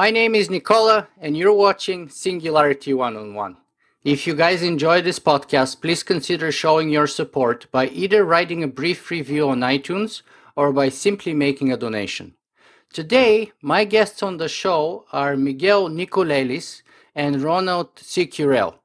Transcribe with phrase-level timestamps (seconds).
[0.00, 3.58] My name is Nicola, and you're watching Singularity One on One.
[4.02, 8.66] If you guys enjoy this podcast, please consider showing your support by either writing a
[8.66, 10.22] brief review on iTunes
[10.56, 12.32] or by simply making a donation.
[12.94, 16.80] Today, my guests on the show are Miguel Nicolelis
[17.14, 18.76] and Ronald Cicurel.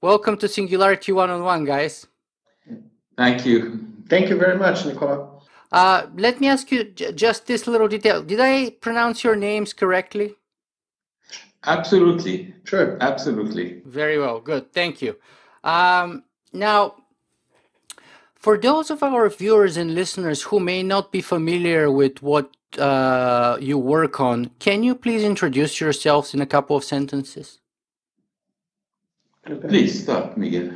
[0.00, 2.08] Welcome to Singularity One on One, guys.
[3.16, 3.78] Thank you.
[4.08, 5.35] Thank you very much, Nicola.
[5.76, 8.22] Uh, let me ask you j- just this little detail.
[8.22, 10.36] Did I pronounce your names correctly?
[11.64, 12.54] Absolutely.
[12.64, 12.96] Sure.
[13.00, 13.82] Absolutely.
[13.86, 14.40] Very well.
[14.40, 14.72] Good.
[14.72, 15.16] Thank you.
[15.64, 16.96] Um, now,
[18.34, 23.58] for those of our viewers and listeners who may not be familiar with what uh,
[23.60, 27.60] you work on, can you please introduce yourselves in a couple of sentences?
[29.68, 30.72] Please start, Miguel.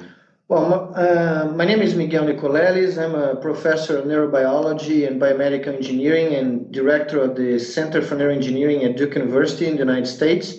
[0.50, 2.98] Well, uh, my name is Miguel Nicolelis.
[2.98, 8.84] I'm a professor of neurobiology and biomedical engineering and director of the Center for Neuroengineering
[8.84, 10.56] at Duke University in the United States.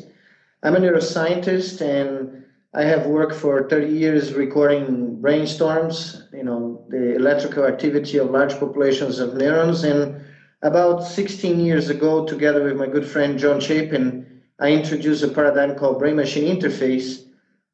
[0.63, 7.15] I'm a neuroscientist and I have worked for 30 years recording brainstorms, you know, the
[7.15, 9.83] electrical activity of large populations of neurons.
[9.83, 10.23] And
[10.61, 15.75] about 16 years ago, together with my good friend John Chapin, I introduced a paradigm
[15.75, 17.25] called brain machine interface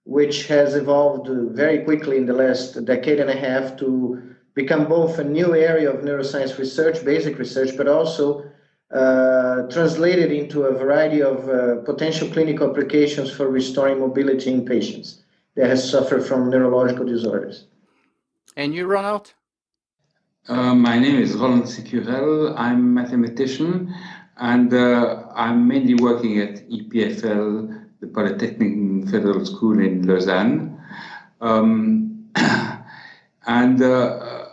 [0.08, 5.20] which has evolved very quickly in the last decade and a half to become both
[5.20, 8.50] a new area of neuroscience research, basic research, but also
[8.90, 15.24] uh, translated into a variety of uh, potential clinical applications for restoring mobility in patients
[15.56, 17.66] that has suffered from neurological disorders.
[18.56, 19.34] And you, Ronald?
[20.48, 22.58] Uh, my name is Roland Cicurel.
[22.58, 23.94] I'm a mathematician
[24.38, 30.80] and uh, I'm mainly working at EPFL the Polytechnic Federal School in Lausanne.
[31.42, 32.30] Um,
[33.48, 34.46] and uh,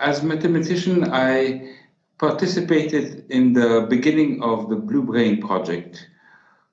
[0.00, 1.76] as a mathematician, I
[2.18, 6.08] participated in the beginning of the Blue Brain Project,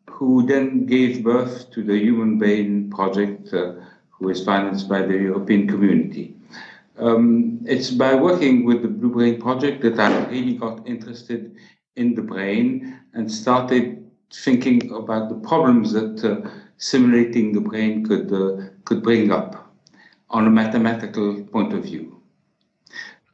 [0.10, 3.74] who then gave birth to the Human Brain Project, uh,
[4.10, 6.36] who is financed by the European Community.
[6.98, 11.56] Um, it's by working with the Blue Brain Project that I really got interested
[11.96, 18.32] in the brain and started thinking about the problems that uh, simulating the brain could
[18.32, 19.72] uh, could bring up
[20.30, 22.22] on a mathematical point of view.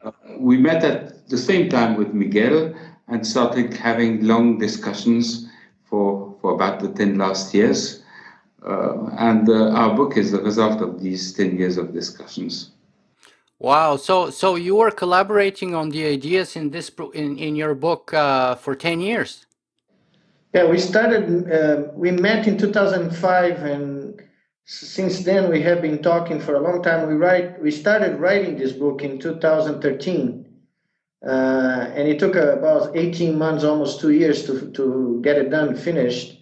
[0.04, 2.74] Uh, we met at the same time with Miguel
[3.08, 5.50] and started having long discussions
[5.84, 8.04] for for about the ten last years,
[8.66, 12.72] uh, and uh, our book is the result of these ten years of discussions.
[13.60, 13.96] Wow!
[13.96, 18.56] So so you were collaborating on the ideas in this in in your book uh,
[18.56, 19.46] for ten years.
[20.54, 24.22] Yeah, we started, uh, we met in 2005, and
[24.66, 27.08] since then we have been talking for a long time.
[27.08, 30.46] We write, we started writing this book in 2013,
[31.26, 31.30] uh,
[31.96, 36.38] and it took about 18 months, almost two years to to get it done, finished.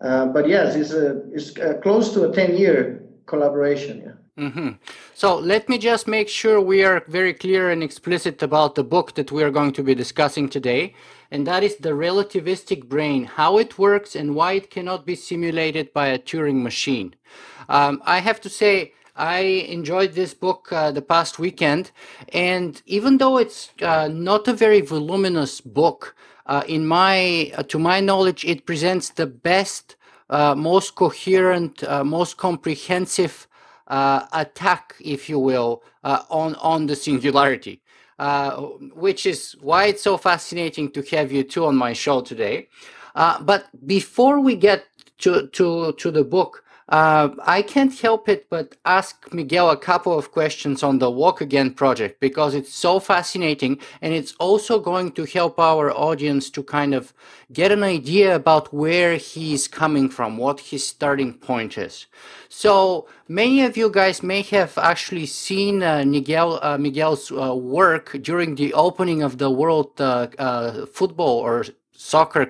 [0.00, 4.02] Uh, but yes, it's a it's a close to a 10 year collaboration.
[4.04, 4.27] Yeah.
[4.38, 4.68] Mm-hmm.
[5.14, 9.16] So let me just make sure we are very clear and explicit about the book
[9.16, 10.94] that we are going to be discussing today,
[11.32, 15.92] and that is The Relativistic Brain How It Works and Why It Cannot Be Simulated
[15.92, 17.16] by a Turing Machine.
[17.68, 21.90] Um, I have to say, I enjoyed this book uh, the past weekend,
[22.32, 26.14] and even though it's uh, not a very voluminous book,
[26.46, 29.96] uh, in my uh, to my knowledge, it presents the best,
[30.30, 33.47] uh, most coherent, uh, most comprehensive
[34.32, 37.80] attack, if you will, uh, on on the singularity,
[38.18, 38.56] uh,
[38.94, 42.68] which is why it's so fascinating to have you two on my show today.
[43.14, 44.84] Uh, but before we get
[45.18, 50.16] to to to the book, uh, I can't help it but ask Miguel a couple
[50.16, 55.12] of questions on the Walk Again project because it's so fascinating and it's also going
[55.12, 57.12] to help our audience to kind of
[57.52, 62.06] get an idea about where he's coming from, what his starting point is.
[62.48, 68.16] So many of you guys may have actually seen uh, Miguel uh, Miguel's uh, work
[68.22, 72.46] during the opening of the World uh, uh, Football or Soccer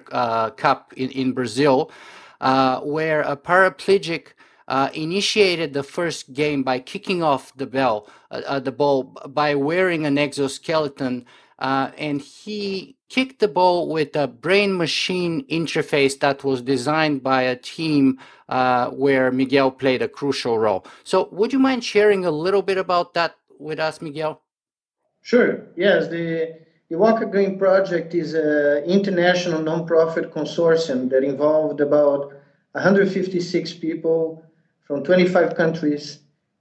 [0.56, 1.91] Cup in, in Brazil
[2.40, 4.29] uh, where a paraplegic
[4.69, 9.55] uh, initiated the first game by kicking off the bell, uh, uh the ball by
[9.55, 11.25] wearing an exoskeleton,
[11.58, 17.56] uh, and he kicked the ball with a brain-machine interface that was designed by a
[17.56, 18.19] team
[18.93, 20.84] where Miguel played a crucial role.
[21.05, 24.43] So, would you mind sharing a little bit about that with us, Miguel?
[25.23, 25.67] Sure.
[25.75, 32.32] Yes, the the Walk Again project is an international nonprofit consortium that involved about
[32.73, 34.43] 156 people
[34.87, 36.20] from 25 countries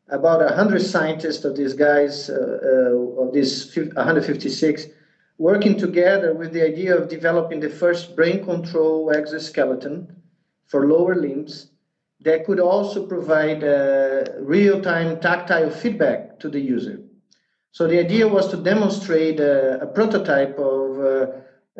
[0.10, 4.88] about 100 scientists of these guys, uh, uh, of these 156,
[5.38, 10.16] working together with the idea of developing the first brain control exoskeleton
[10.66, 11.72] for lower limbs
[12.22, 17.00] that could also provide uh, real-time tactile feedback to the user.
[17.72, 21.28] So the idea was to demonstrate a, a prototype of uh,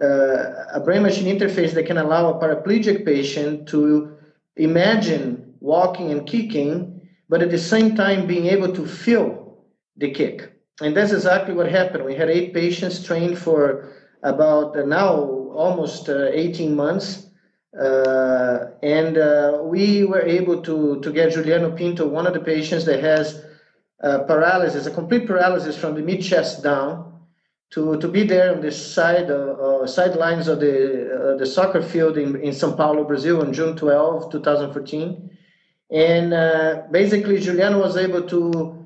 [0.02, 4.16] uh, a brain-machine interface that can allow a paraplegic patient to
[4.56, 9.58] imagine walking and kicking, but at the same time being able to feel
[9.96, 10.54] the kick.
[10.82, 12.06] And that's exactly what happened.
[12.06, 13.92] We had eight patients trained for
[14.22, 17.30] about uh, now almost uh, 18 months.
[17.80, 22.86] Uh, and uh, we were able to, to get Juliano Pinto, one of the patients
[22.86, 23.44] that has
[24.04, 27.20] uh, paralysis, a complete paralysis from the mid chest down,
[27.72, 32.36] to, to be there on the side uh, sidelines of the the soccer field in,
[32.38, 35.38] in São Paulo, Brazil, on June 12, 2014.
[35.92, 38.78] And basically, Juliano was able to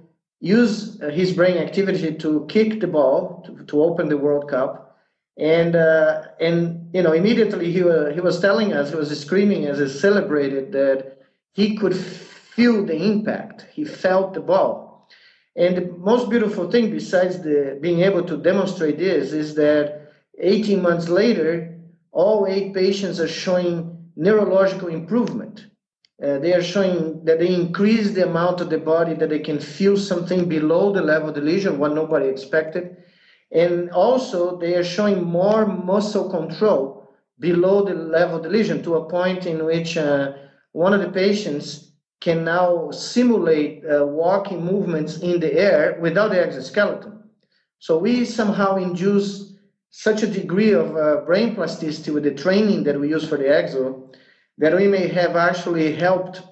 [0.42, 5.00] use his brain activity to kick the ball to, to open the World Cup.
[5.38, 7.80] And uh, and you know immediately he
[8.14, 11.20] he was telling us he was screaming as he celebrated that
[11.54, 13.66] he could feel the impact.
[13.72, 14.91] He felt the ball.
[15.56, 20.82] And the most beautiful thing, besides the being able to demonstrate this, is that 18
[20.82, 21.78] months later,
[22.12, 25.66] all eight patients are showing neurological improvement.
[26.24, 29.60] Uh, they are showing that they increase the amount of the body that they can
[29.60, 32.98] feel something below the level of the lesion, what nobody expected.
[33.52, 37.10] And also, they are showing more muscle control
[37.40, 40.34] below the level of the lesion to a point in which uh,
[40.74, 41.91] one of the patients
[42.22, 47.24] can now simulate uh, walking movements in the air without the exoskeleton.
[47.80, 49.56] So we somehow induce
[49.90, 53.46] such a degree of uh, brain plasticity with the training that we use for the
[53.46, 54.16] exo
[54.60, 56.44] that we may have actually helped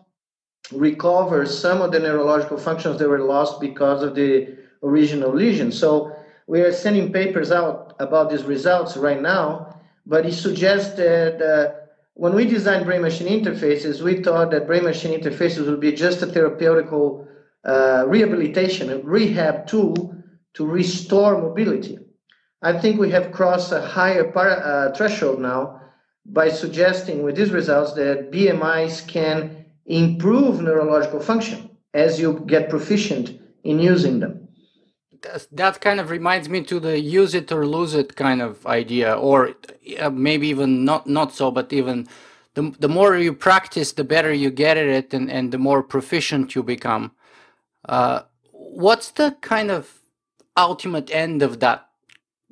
[0.71, 5.71] recover some of the neurological functions that were lost because of the original lesion.
[5.71, 6.15] So
[6.47, 11.78] we are sending papers out about these results right now, but it suggests that uh,
[12.19, 16.21] when we designed brain machine interfaces, we thought that brain machine interfaces would be just
[16.21, 17.25] a therapeutical
[17.63, 20.13] uh, rehabilitation, a rehab tool
[20.53, 21.97] to restore mobility.
[22.61, 25.79] I think we have crossed a higher para, uh, threshold now
[26.25, 33.39] by suggesting with these results that BMIs can improve neurological function as you get proficient
[33.63, 34.38] in using them.
[35.51, 39.13] That kind of reminds me to the use it or lose it kind of idea,
[39.13, 39.53] or
[40.11, 42.07] maybe even not not so, but even
[42.53, 45.83] the the more you practice, the better you get at it, and and the more
[45.83, 47.11] proficient you become.
[47.87, 48.21] Uh,
[48.51, 49.99] what's the kind of
[50.57, 51.89] ultimate end of that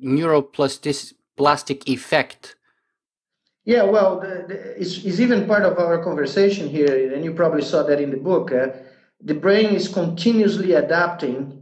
[0.02, 2.56] neuroplastic effect
[3.68, 7.60] yeah, well, the, the, it's, it's, even part of our conversation here, and you probably
[7.60, 8.50] saw that in the book.
[8.50, 8.68] Uh,
[9.20, 11.57] the brain is continuously adapting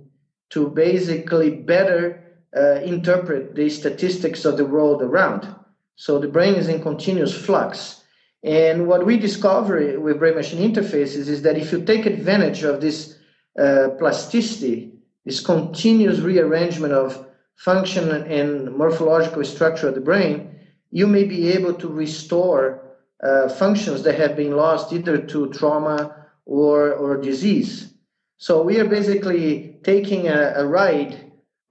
[0.50, 2.22] to basically better
[2.56, 5.54] uh, interpret the statistics of the world around.
[5.96, 8.02] So the brain is in continuous flux.
[8.43, 12.81] And what we discover with brain machine interfaces is that if you take advantage of
[12.81, 13.19] this
[13.58, 14.93] uh, plasticity,
[15.25, 17.26] this continuous rearrangement of
[17.56, 20.56] function and morphological structure of the brain,
[20.90, 22.82] you may be able to restore
[23.23, 27.94] uh, functions that have been lost either to trauma or, or disease.
[28.37, 31.14] So we are basically taking a, a ride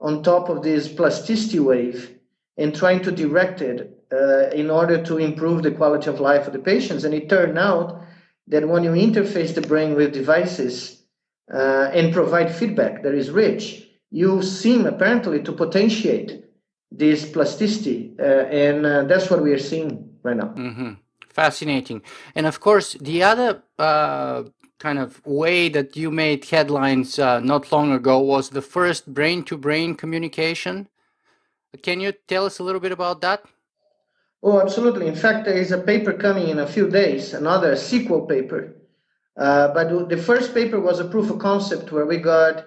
[0.00, 1.98] on top of this plasticity wave
[2.56, 3.78] and trying to direct it
[4.10, 7.04] uh, in order to improve the quality of life of the patients.
[7.04, 7.88] And it turned out
[8.48, 11.02] that when you interface the brain with devices
[11.52, 16.44] uh, and provide feedback that is rich, you seem apparently to potentiate
[16.90, 20.54] this plasticity, uh, and uh, that's what we are seeing right now.
[20.56, 20.92] Mm-hmm.
[21.28, 22.00] Fascinating,
[22.36, 24.44] and of course, the other uh,
[24.78, 29.94] kind of way that you made headlines uh, not long ago was the first brain-to-brain
[29.94, 30.88] communication.
[31.82, 33.44] Can you tell us a little bit about that?
[34.42, 35.06] Oh, absolutely.
[35.06, 38.76] In fact, there is a paper coming in a few days, another sequel paper.
[39.36, 42.66] Uh, but the first paper was a proof of concept where we got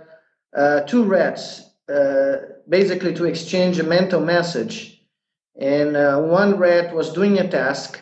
[0.56, 2.38] uh, two rats uh,
[2.68, 5.04] basically to exchange a mental message.
[5.60, 8.02] And uh, one rat was doing a task,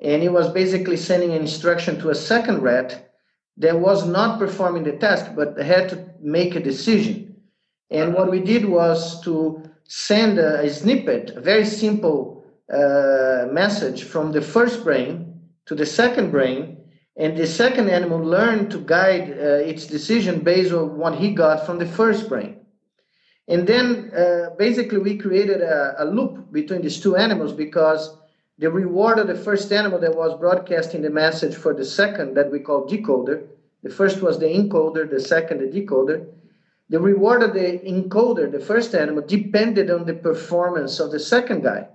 [0.00, 3.05] and he was basically sending an instruction to a second rat
[3.58, 7.36] that was not performing the task but had to make a decision.
[7.90, 14.04] And what we did was to send a, a snippet, a very simple uh, message
[14.04, 16.76] from the first brain to the second brain,
[17.16, 21.64] and the second animal learned to guide uh, its decision based on what he got
[21.64, 22.60] from the first brain.
[23.48, 28.10] And then uh, basically we created a, a, loop between these two animals because
[28.58, 32.50] the reward of the first animal that was broadcasting the message for the second that
[32.50, 33.46] we call decoder,
[33.82, 36.26] The first was the encoder, the second, the decoder.
[36.88, 41.62] The reward of the encoder, the first animal, depended on the performance of the second
[41.62, 41.86] guy.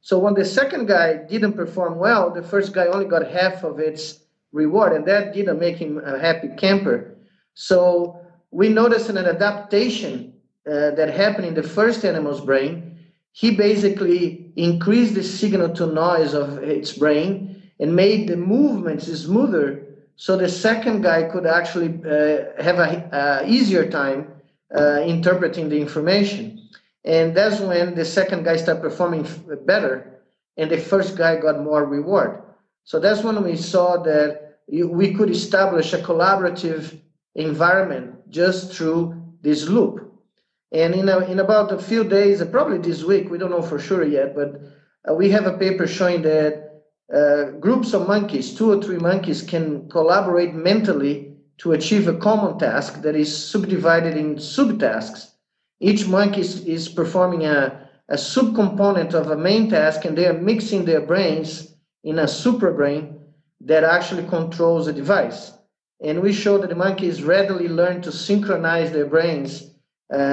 [0.00, 3.78] So when the second guy didn't perform well, the first guy only got half of
[3.78, 7.14] its reward, and that didn't make him a happy camper.
[7.54, 10.32] So we noticed an adaptation
[10.66, 12.98] uh, that happened in the first animal's brain.
[13.32, 19.86] He basically increased the signal to noise of its brain and made the movements smoother
[20.20, 24.30] so the second guy could actually uh, have a, a, easier time
[24.76, 26.68] uh, interpreting the information.
[27.06, 29.26] And that's when the second guy started performing
[29.64, 30.20] better
[30.58, 32.42] and the first guy got more reward.
[32.84, 37.00] So that's when we saw that we could establish a collaborative
[37.34, 40.09] environment just through this loop.
[40.72, 43.78] And in, a, in about a few days, probably this week, we don't know for
[43.78, 44.60] sure yet, but
[45.08, 49.42] uh, we have a paper showing that uh, groups of monkeys, two or three monkeys,
[49.42, 55.32] can collaborate mentally to achieve a common task that is subdivided in subtasks.
[55.80, 60.40] Each monkey is, is performing a, a subcomponent of a main task, and they are
[60.40, 61.74] mixing their brains
[62.04, 63.20] in a super brain
[63.62, 65.52] that actually controls the device.
[66.02, 69.69] And we show that the monkeys readily learn to synchronize their brains uh,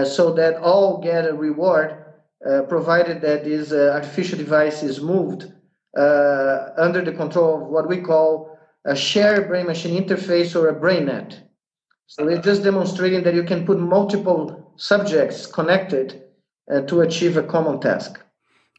[0.06, 2.06] so that all get a reward,
[2.46, 5.52] uh, provided that this uh, artificial device is moved
[5.98, 10.74] uh, under the control of what we call a shared brain machine interface or a
[10.74, 11.40] brain net.
[12.06, 16.24] So we're just demonstrating that you can put multiple subjects connected
[16.72, 18.20] uh, to achieve a common task.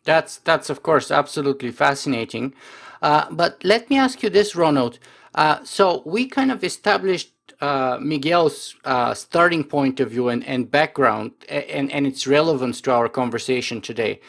[0.04, 2.54] That's that's of course absolutely fascinating.
[3.02, 4.98] Uh, but let me ask you this, Ronald.
[5.34, 10.70] Uh, so we kind of established uh, Miguel's uh, starting point of view and, and
[10.70, 14.20] background and, and its relevance to our conversation today.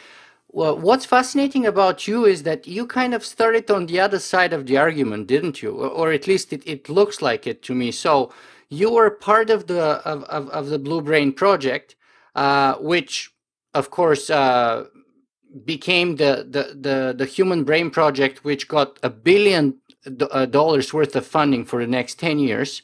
[0.52, 4.52] Well, what's fascinating about you is that you kind of started on the other side
[4.52, 5.70] of the argument, didn't you?
[5.70, 7.92] Or at least it, it looks like it to me.
[7.92, 8.32] So
[8.68, 11.94] you were part of the of, of, of the Blue Brain project,
[12.34, 13.32] uh, which
[13.74, 14.86] of course uh,
[15.64, 19.78] became the, the, the, the Human Brain Project, which got a billion
[20.30, 22.82] uh, dollars worth of funding for the next 10 years.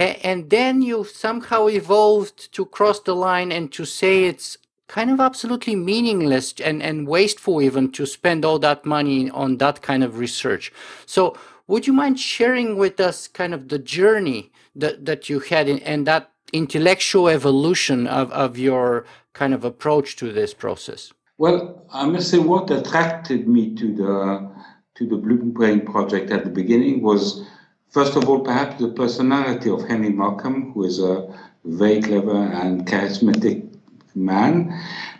[0.00, 4.56] And then you somehow evolved to cross the line and to say it's
[4.88, 9.82] kind of absolutely meaningless and, and wasteful even to spend all that money on that
[9.82, 10.72] kind of research.
[11.06, 15.68] So would you mind sharing with us kind of the journey that, that you had
[15.68, 19.04] in, and that intellectual evolution of, of your
[19.34, 21.12] kind of approach to this process?
[21.38, 24.50] Well, I must say what attracted me to the
[24.96, 27.46] to the Blue Brain project at the beginning was,
[27.90, 31.28] first of all, perhaps the personality of Henry Markram, who is a
[31.64, 33.68] very clever and charismatic
[34.14, 34.72] man,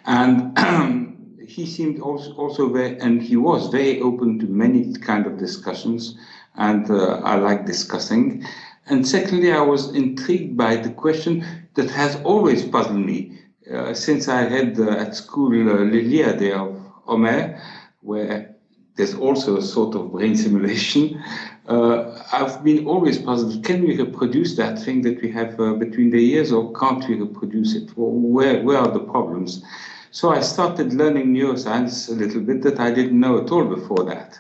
[0.07, 0.57] and
[1.47, 6.17] he seemed also, also very, and he was very open to many kind of discussions,
[6.57, 8.45] and uh, I like discussing.
[8.87, 13.39] And secondly, I was intrigued by the question that has always puzzled me
[13.73, 17.61] uh, since I had uh, at school uh, l'Iliade of Homer,
[18.01, 18.57] where
[18.97, 21.23] there's also a sort of brain simulation.
[21.71, 26.11] Uh, I've been always puzzled, can we reproduce that thing that we have uh, between
[26.11, 27.91] the ears or can't we reproduce it?
[27.97, 29.65] Where, where are the problems?
[30.11, 34.03] So I started learning neuroscience a little bit that I didn't know at all before
[34.07, 34.37] that.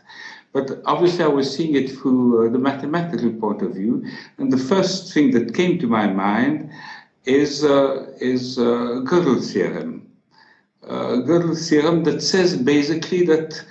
[0.52, 4.04] But obviously I was seeing it through uh, the mathematical point of view.
[4.38, 6.68] And the first thing that came to my mind
[7.26, 10.10] is, uh, is uh, Gödel's theorem.
[10.82, 13.64] Uh, Gödel's theorem that says basically that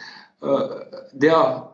[1.14, 1.69] there are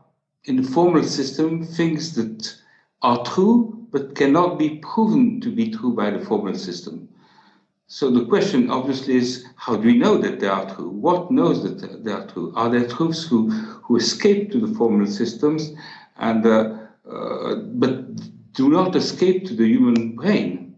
[0.46, 2.56] in the formal system things that
[3.02, 7.08] are true but cannot be proven to be true by the formal system.
[7.88, 10.90] So the question obviously is how do we know that they are true?
[10.90, 12.52] What knows that they are true?
[12.56, 15.72] Are there truths who, who escape to the formal systems
[16.18, 16.78] and uh,
[17.10, 20.76] uh, but do not escape to the human brain?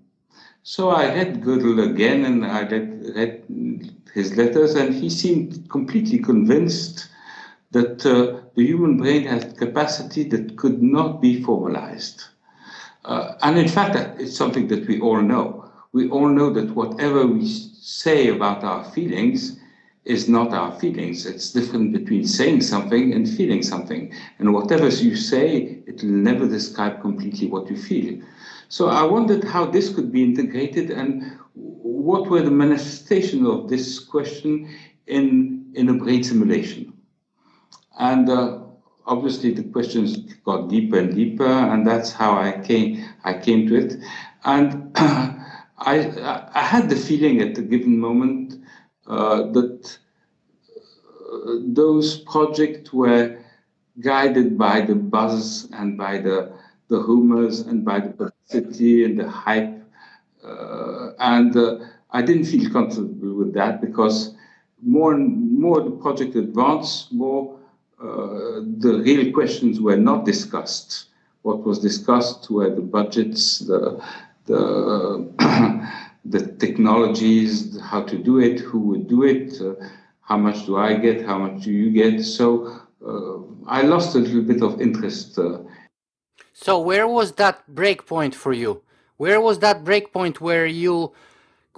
[0.64, 6.20] So I read Gödel again and I read, read his letters and he seemed completely
[6.20, 7.08] convinced
[7.72, 12.24] that uh, the human brain has capacity that could not be formalized.
[13.06, 15.70] Uh, and in fact, it's something that we all know.
[15.94, 19.60] We all know that whatever we say about our feelings
[20.04, 21.26] is not our feelings.
[21.26, 24.14] It's different between saying something and feeling something.
[24.40, 28.22] And whatever you say, it will never describe completely what you feel.
[28.70, 34.00] So I wondered how this could be integrated and what were the manifestations of this
[34.00, 34.70] question
[35.08, 36.94] in, in a brain simulation.
[38.00, 38.60] And uh,
[39.08, 43.76] obviously the questions got deeper and deeper, and that's how I came I came to
[43.76, 43.96] it.
[44.44, 45.96] And I
[46.54, 48.56] I had the feeling at a given moment
[49.08, 49.98] uh, that
[51.32, 53.40] uh, those projects were
[54.00, 56.54] guided by the buzz and by the
[56.90, 59.74] the rumors and by the publicity and the hype.
[60.44, 61.80] Uh, and uh,
[62.12, 64.34] I didn't feel comfortable with that because
[64.82, 67.58] more and more the project advanced, more
[68.00, 71.06] the real questions were not discussed.
[71.42, 74.04] What was discussed were the budgets, the
[74.46, 75.30] the
[76.26, 79.76] the technologies, how to do it, who would do it, uh,
[80.22, 82.24] how much do I get, how much do you get.
[82.24, 85.40] So uh, I lost a little bit of interest.
[85.40, 85.60] Uh.
[86.54, 88.82] so where was that break point for you?
[89.18, 91.14] Where was that break point where you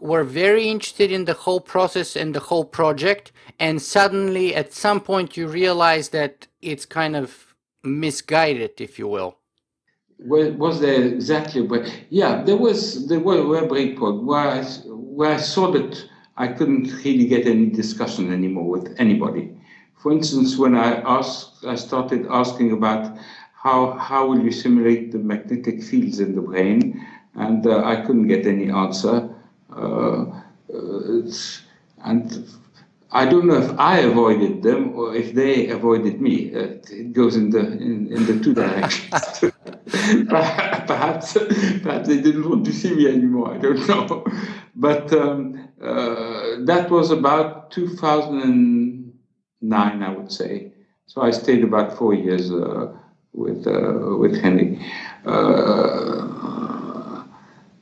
[0.02, 5.02] were very interested in the whole process and the whole project, and suddenly at some
[5.02, 9.38] point you realize that it's kind of misguided, if you will?
[10.20, 11.62] Was there exactly?
[11.62, 16.04] But yeah, there was there were a break point where I, where I saw that
[16.36, 19.56] I couldn't really get any discussion anymore with anybody.
[19.98, 23.18] For instance, when I asked, I started asking about
[23.54, 28.28] how how will you simulate the magnetic fields in the brain, and uh, I couldn't
[28.28, 29.29] get any answer.
[29.80, 30.26] Uh,
[30.74, 31.32] uh
[32.06, 32.48] and
[33.12, 36.54] I don't know if I avoided them or if they avoided me.
[36.54, 39.10] Uh, it goes in the in, in the two directions.
[40.30, 41.34] perhaps
[41.84, 43.56] perhaps they didn't want to see me anymore.
[43.56, 44.24] I don't know.
[44.76, 50.72] But um, uh, that was about 2009, I would say.
[51.08, 52.94] So I stayed about four years uh,
[53.34, 54.80] with uh, with Henry.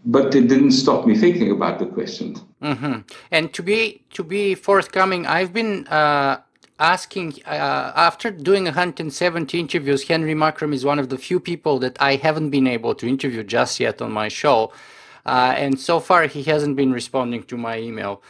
[0.09, 2.27] But it didn't stop me thinking about the question.
[2.61, 2.99] Mm-hmm.
[3.29, 6.37] And to be to be forthcoming, I've been uh,
[6.79, 10.07] asking uh, after doing 170 interviews.
[10.07, 13.43] Henry Markram is one of the few people that I haven't been able to interview
[13.43, 14.71] just yet on my show,
[15.25, 18.21] uh, and so far he hasn't been responding to my email.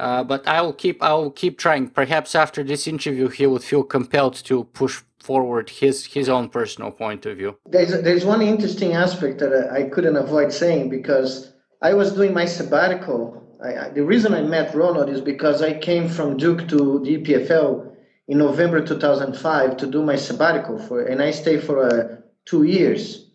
[0.00, 1.88] Uh, but I will keep I will keep trying.
[1.88, 6.90] Perhaps after this interview, he would feel compelled to push forward his his own personal
[6.90, 7.58] point of view.
[7.66, 12.46] There's there's one interesting aspect that I couldn't avoid saying because I was doing my
[12.46, 13.18] sabbatical.
[13.62, 17.18] I, I, the reason I met Ronald is because I came from Duke to the
[17.18, 17.94] EPFL
[18.28, 23.30] in November 2005 to do my sabbatical for, and I stayed for uh, two years,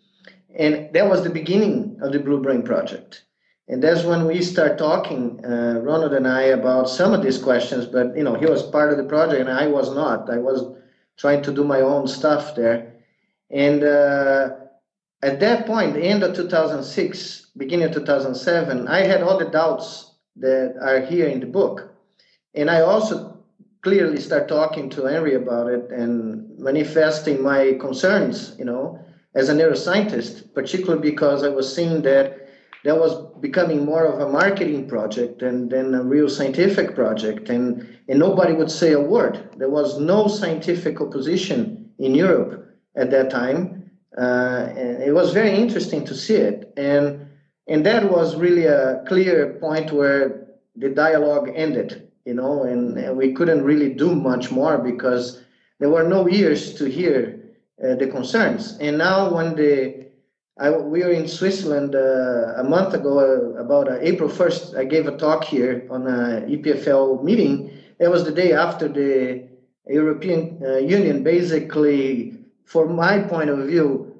[0.58, 3.22] and that was the beginning of the Blue Brain project.
[3.68, 7.86] And that's when we start talking, uh, Ronald and I, about some of these questions.
[7.86, 10.30] But you know, he was part of the project, and I was not.
[10.30, 10.76] I was
[11.16, 12.92] trying to do my own stuff there.
[13.50, 14.50] And uh,
[15.22, 20.12] at that point, the end of 2006, beginning of 2007, I had all the doubts
[20.36, 21.92] that are here in the book.
[22.54, 23.36] And I also
[23.82, 29.00] clearly start talking to Henry about it and manifesting my concerns, you know,
[29.34, 32.45] as a neuroscientist, particularly because I was seeing that
[32.86, 37.48] that was becoming more of a marketing project than, than a real scientific project.
[37.48, 39.50] And, and nobody would say a word.
[39.56, 43.90] There was no scientific opposition in Europe at that time.
[44.16, 46.72] Uh, and it was very interesting to see it.
[46.76, 47.28] And,
[47.66, 50.46] and that was really a clear point where
[50.76, 55.42] the dialogue ended, you know, and, and we couldn't really do much more because
[55.80, 57.40] there were no ears to hear
[57.82, 58.78] uh, the concerns.
[58.78, 60.05] And now when the
[60.58, 64.78] I, we were in Switzerland uh, a month ago, uh, about uh, April 1st.
[64.78, 67.76] I gave a talk here on a EPFL meeting.
[67.98, 69.46] It was the day after the
[69.86, 74.14] European uh, Union basically, from my point of view,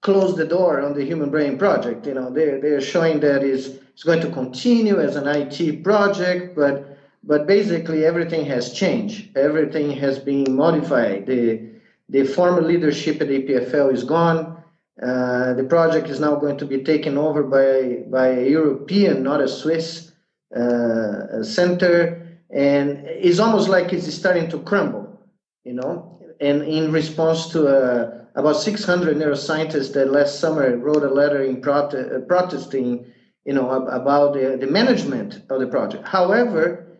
[0.00, 2.06] closed the door on the Human Brain Project.
[2.06, 6.54] You know, they're, they're showing that it's, it's going to continue as an IT project,
[6.54, 6.88] but
[7.24, 9.36] but basically everything has changed.
[9.36, 11.26] Everything has been modified.
[11.26, 11.60] The
[12.08, 14.51] the former leadership at EPFL is gone
[15.00, 19.40] uh, the project is now going to be taken over by, by a European, not
[19.40, 20.12] a Swiss
[20.54, 25.18] uh, center, and it's almost like it's starting to crumble,
[25.64, 26.20] you know.
[26.40, 31.62] And in response to uh, about 600 neuroscientists that last summer wrote a letter in
[31.62, 33.06] prote- uh, protesting,
[33.46, 36.06] you know, about the, the management of the project.
[36.06, 36.98] However,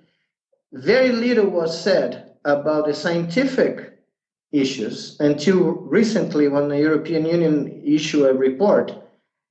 [0.73, 3.92] very little was said about the scientific
[4.53, 5.17] issues.
[5.21, 8.93] Until recently when the European Union issued a report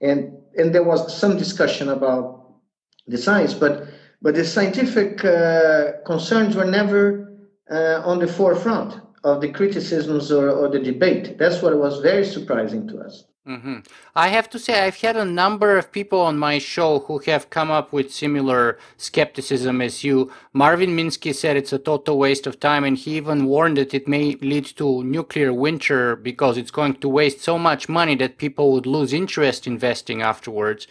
[0.01, 2.53] and and there was some discussion about
[3.07, 3.87] the science but
[4.21, 7.31] but the scientific uh, concerns were never
[7.71, 11.37] uh, on the forefront of the criticisms or, or the debate.
[11.37, 13.79] That's what was very surprising to us Mm-hmm.
[14.15, 17.49] I have to say, I've had a number of people on my show who have
[17.49, 20.31] come up with similar skepticism as you.
[20.53, 24.07] Marvin Minsky said it's a total waste of time, and he even warned that it
[24.07, 28.71] may lead to nuclear winter because it's going to waste so much money that people
[28.73, 30.85] would lose interest investing afterwards.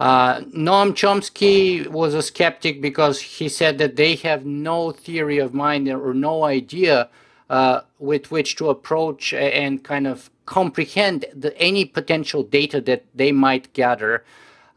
[0.00, 5.54] Uh, Noam Chomsky was a skeptic because he said that they have no theory of
[5.54, 7.08] mind or no idea
[7.48, 13.32] uh, with which to approach and kind of comprehend the, any potential data that they
[13.32, 14.24] might gather.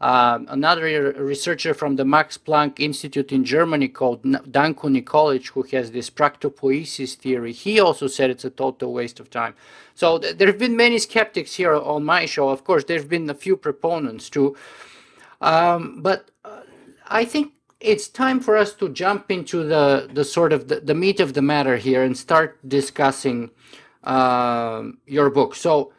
[0.00, 5.90] Uh, another researcher from the Max Planck Institute in Germany called Danko Nikolic, who has
[5.90, 9.54] this practopoiesis theory, he also said it's a total waste of time.
[9.94, 12.48] So th- there have been many skeptics here on my show.
[12.48, 14.56] Of course, there have been a few proponents too.
[15.42, 16.62] Um, but uh,
[17.06, 20.94] I think it's time for us to jump into the, the sort of the, the
[20.94, 23.50] meat of the matter here and start discussing
[24.04, 25.54] uh, your book.
[25.54, 25.92] So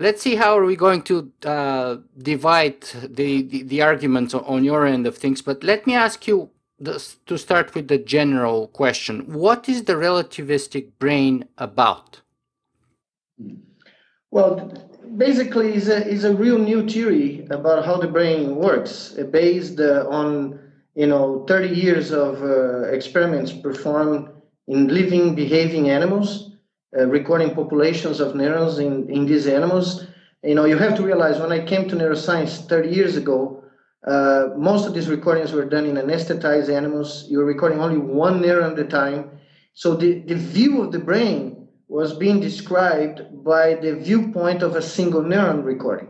[0.00, 4.86] let's see how are we going to uh, divide the, the, the arguments on your
[4.86, 5.42] end of things.
[5.42, 9.94] But let me ask you this, to start with the general question: What is the
[9.94, 12.22] relativistic brain about?
[14.30, 14.72] Well,
[15.16, 19.78] basically, is a is a real new theory about how the brain works, uh, based
[19.78, 20.58] uh, on
[20.94, 24.30] you know 30 years of uh, experiments performed
[24.68, 26.49] in living, behaving animals
[26.98, 30.06] uh, recording populations of neurons in, in these animals.
[30.42, 33.62] You know, you have to realize when I came to neuroscience 30 years ago,
[34.06, 37.26] uh, most of these recordings were done in anesthetized animals.
[37.28, 39.30] You were recording only one neuron at a time.
[39.74, 44.82] So the, the view of the brain was being described by the viewpoint of a
[44.82, 46.08] single neuron recording.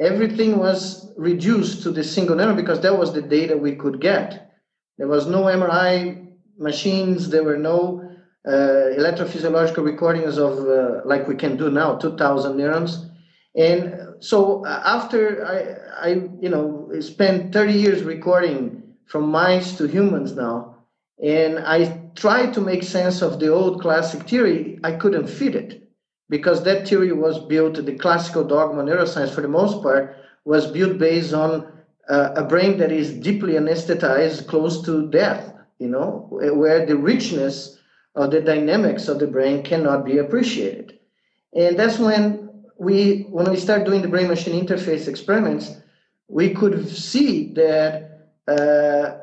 [0.00, 4.52] Everything was reduced to the single neuron because that was the data we could get.
[4.98, 8.03] There was no MRI machines, there were no
[8.50, 13.06] electrophysiological recordings of uh, like we can do now 2000 neurons.
[13.56, 19.86] And so uh, after I, I you know spent 30 years recording from mice to
[19.86, 20.74] humans now
[21.22, 25.88] and i tried to make sense of the old classic theory i couldn't fit it
[26.28, 30.98] because that theory was built the classical dogma neuroscience for the most part was built
[30.98, 31.70] based on
[32.08, 37.78] uh, a brain that is deeply anesthetized close to death you know where the richness
[38.14, 40.98] of the dynamics of the brain cannot be appreciated.
[41.54, 45.76] And that's when we, when we start doing the brain machine interface experiments,
[46.28, 49.18] we could see that uh,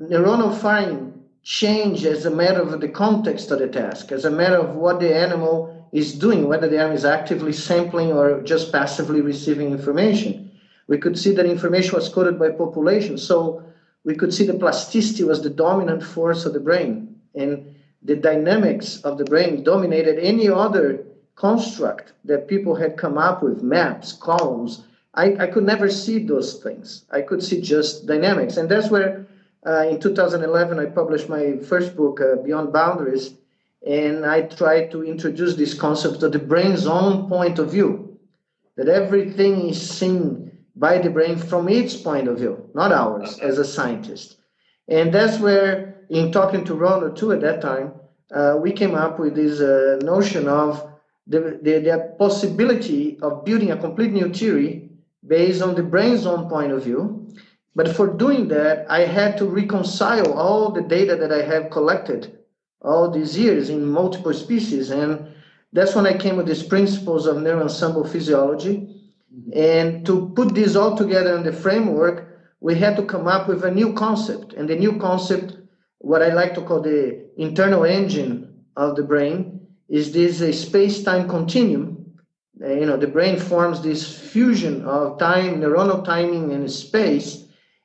[0.00, 4.56] neuronal firing change as a matter of the context of the task, as a matter
[4.56, 9.20] of what the animal is doing, whether the animal is actively sampling or just passively
[9.20, 10.50] receiving information.
[10.88, 13.16] We could see that information was coded by population.
[13.16, 13.62] So
[14.04, 17.20] we could see the plasticity was the dominant force of the brain.
[17.34, 17.75] And
[18.06, 23.62] the dynamics of the brain dominated any other construct that people had come up with
[23.62, 24.84] maps, columns.
[25.14, 27.04] I, I could never see those things.
[27.10, 28.56] I could see just dynamics.
[28.56, 29.26] And that's where
[29.66, 33.34] uh, in 2011 I published my first book, uh, Beyond Boundaries,
[33.86, 38.18] and I tried to introduce this concept of the brain's own point of view,
[38.76, 43.58] that everything is seen by the brain from its point of view, not ours as
[43.58, 44.36] a scientist.
[44.88, 47.92] And that's where in talking to Ronald too at that time,
[48.34, 50.92] uh, we came up with this uh, notion of
[51.26, 54.90] the, the, the, possibility of building a complete new theory
[55.26, 57.34] based on the brain's own point of view.
[57.74, 62.38] But for doing that, I had to reconcile all the data that I have collected
[62.80, 64.90] all these years in multiple species.
[64.90, 65.28] And
[65.72, 68.88] that's when I came with these principles of neuroensemble physiology.
[69.52, 73.64] And to put this all together in the framework, we had to come up with
[73.64, 74.54] a new concept.
[74.54, 75.56] And the new concept
[75.98, 81.28] what I like to call the internal engine of the brain is this a space-time
[81.28, 82.14] continuum.
[82.62, 87.44] Uh, you know, the brain forms this fusion of time, neuronal timing, and space.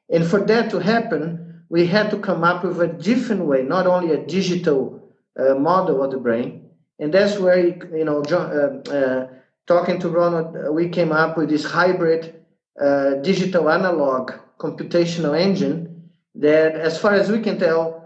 [0.10, 3.88] And for that to happen, we had to come up with a different way, not
[3.88, 5.02] only a digital
[5.39, 6.69] uh, model of the brain.
[7.00, 9.28] And that's where, you know, uh, uh
[9.67, 12.36] talking to Ronald, uh, we came up with this hybrid
[13.21, 18.00] digital analog computational engine that, as far as we can tell,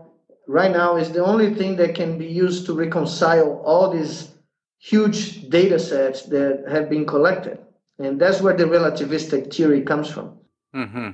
[0.47, 4.31] right now is the only thing that can be used to reconcile all these
[4.79, 7.59] huge data sets that have been collected.
[7.97, 10.37] And that's where the relativistic theory comes from.
[10.75, 11.11] Mm-hmm.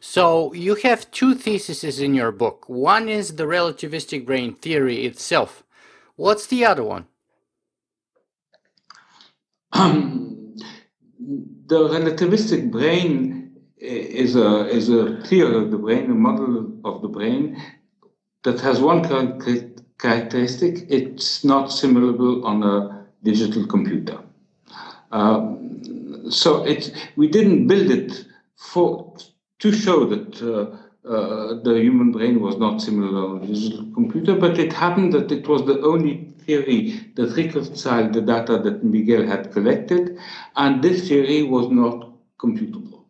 [0.00, 2.64] So you have two theses in your book.
[2.68, 5.62] One is the relativistic brain theory itself.
[6.16, 7.06] What's the other one?
[9.72, 10.56] Um,
[11.66, 17.08] the relativistic brain is a is a theory of the brain, a model of the
[17.08, 17.60] brain
[18.42, 19.02] that has one
[19.98, 24.18] characteristic it's not simulable on a digital computer.
[25.12, 26.66] Um, so
[27.16, 28.24] we didn't build it
[28.56, 29.14] for
[29.58, 34.34] to show that uh, uh, the human brain was not simulable on a digital computer,
[34.34, 39.24] but it happened that it was the only theory that reconciled the data that Miguel
[39.26, 40.18] had collected,
[40.56, 43.04] and this theory was not computable.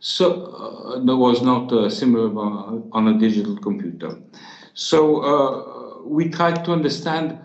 [0.00, 4.18] So uh, there was not uh, simulable on a digital computer.
[4.76, 7.38] So uh, we tried to understand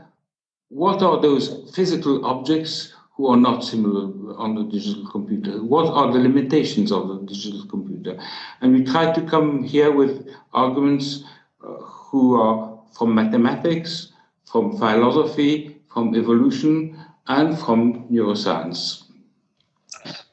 [0.68, 5.64] what are those physical objects who are not simulable on the digital computer?
[5.64, 8.22] What are the limitations of the digital computer?
[8.60, 11.24] And we try to come here with arguments
[11.64, 14.12] uh, who are from mathematics,
[14.46, 19.04] from philosophy, from evolution, and from neuroscience.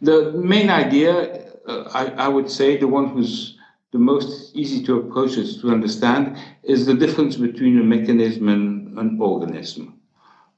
[0.00, 3.57] The main idea, uh, I, I, would say, the one who's
[3.92, 8.98] the most easy to approach is to understand, is the difference between a mechanism and
[8.98, 9.98] an organism.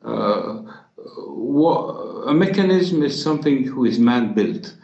[0.04, 0.62] Uh,
[1.26, 1.94] what,
[2.26, 4.76] a mechanism is something who is man-built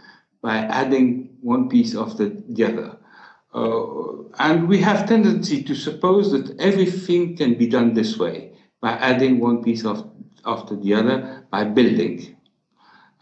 [0.42, 2.96] by adding one piece after the other.
[3.54, 8.92] Uh, and we have tendency to suppose that everything can be done this way, by
[8.92, 10.08] adding one piece of,
[10.44, 12.36] after the other, by building.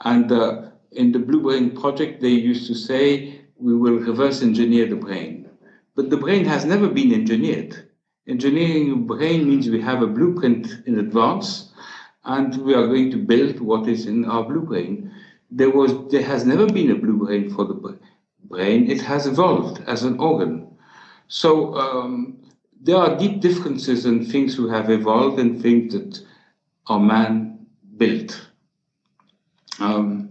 [0.00, 4.86] And uh, in the Blue Brain project, they used to say, we will reverse engineer
[4.86, 5.48] the brain.
[5.96, 7.88] But the brain has never been engineered.
[8.28, 11.72] Engineering a brain means we have a blueprint in advance,
[12.24, 15.10] and we are going to build what is in our blue brain.
[15.50, 17.98] There was, there has never been a blue brain for the
[18.50, 18.90] brain.
[18.90, 20.76] It has evolved as an organ.
[21.28, 22.36] So um,
[22.82, 26.20] there are deep differences in things who have evolved and things that
[26.88, 28.46] are man built.
[29.80, 30.23] Um,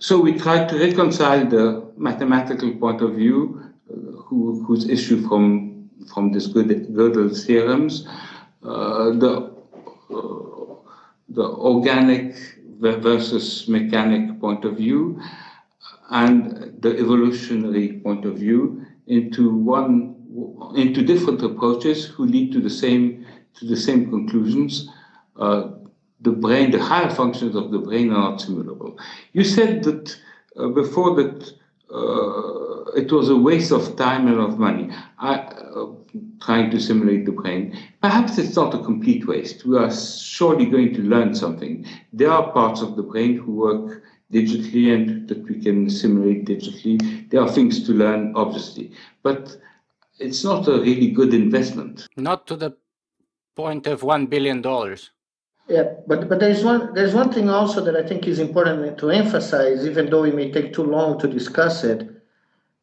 [0.00, 5.90] so we tried to reconcile the mathematical point of view, uh, who, whose issue from
[6.12, 8.08] from this Gödel theorems,
[8.64, 9.52] uh, the
[10.10, 10.74] uh,
[11.28, 12.34] the organic
[12.80, 15.20] versus mechanic point of view,
[16.08, 20.16] and the evolutionary point of view into one
[20.76, 24.88] into different approaches who lead to the same to the same conclusions.
[25.36, 25.72] Uh,
[26.20, 28.98] the brain, the higher functions of the brain are not simulable.
[29.32, 30.16] You said that
[30.56, 31.52] uh, before that
[31.92, 34.90] uh, it was a waste of time and of money.
[35.18, 35.86] I, uh,
[36.40, 37.76] trying to simulate the brain.
[38.02, 39.64] Perhaps it's not a complete waste.
[39.64, 41.86] We are surely going to learn something.
[42.12, 44.02] There are parts of the brain who work
[44.32, 47.28] digitally and that we can simulate digitally.
[47.30, 49.56] There are things to learn, obviously, but
[50.18, 52.06] it's not a really good investment.
[52.16, 52.76] Not to the
[53.56, 55.10] point of one billion dollars.
[55.70, 59.10] Yeah, but but there's one there's one thing also that I think is important to
[59.10, 62.10] emphasize, even though it may take too long to discuss it.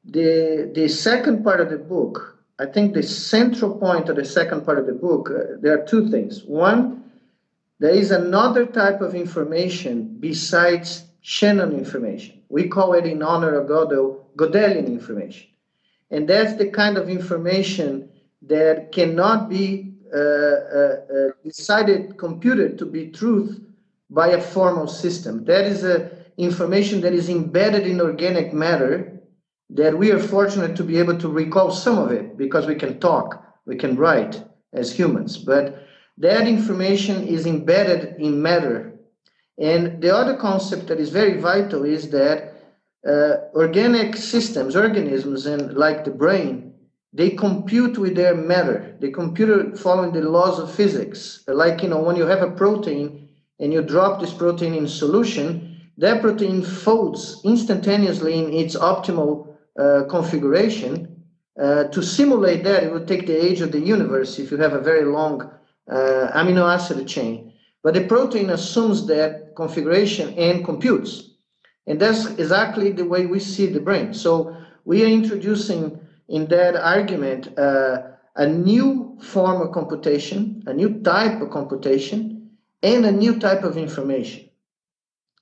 [0.06, 4.63] The the second part of the book, I think the central point of the second
[4.65, 6.43] part of the book, uh, there are two things.
[6.45, 7.04] One,
[7.80, 12.41] there is another type of information besides Shannon information.
[12.47, 15.47] We call it in honor of Gödel, Gödelian information.
[16.10, 18.10] And that's the kind of information
[18.43, 23.62] that cannot be Uh, uh, uh, decided, computed to be truth
[24.10, 25.43] by a formal system.
[25.45, 29.21] That is a information that is embedded in organic matter
[29.69, 32.99] that we are fortunate to be able to recall some of it because we can
[32.99, 35.38] talk, we can write as humans.
[35.38, 38.93] But that information is embedded in matter.
[39.60, 42.53] And the other concept that is very vital is that
[43.08, 46.73] uh, organic systems, organisms, and like the brain,
[47.17, 48.95] they compute with their matter.
[48.99, 51.43] They compute following the laws of physics.
[51.47, 55.82] Like, you know, when you have a protein and you drop this protein in solution,
[55.97, 61.23] that protein folds instantaneously in its optimal uh, configuration.
[61.60, 64.73] Uh, to simulate that, it would take the age of the universe if you have
[64.73, 65.41] a very long
[65.91, 67.51] uh, amino acid chain.
[67.82, 71.32] But the protein assumes that configuration and computes.
[71.88, 74.13] And that's exactly the way we see the brain.
[74.13, 78.01] So we are introducing in that argument uh,
[78.35, 82.49] a new form of computation, a new type of computation,
[82.83, 84.47] and a new type of information.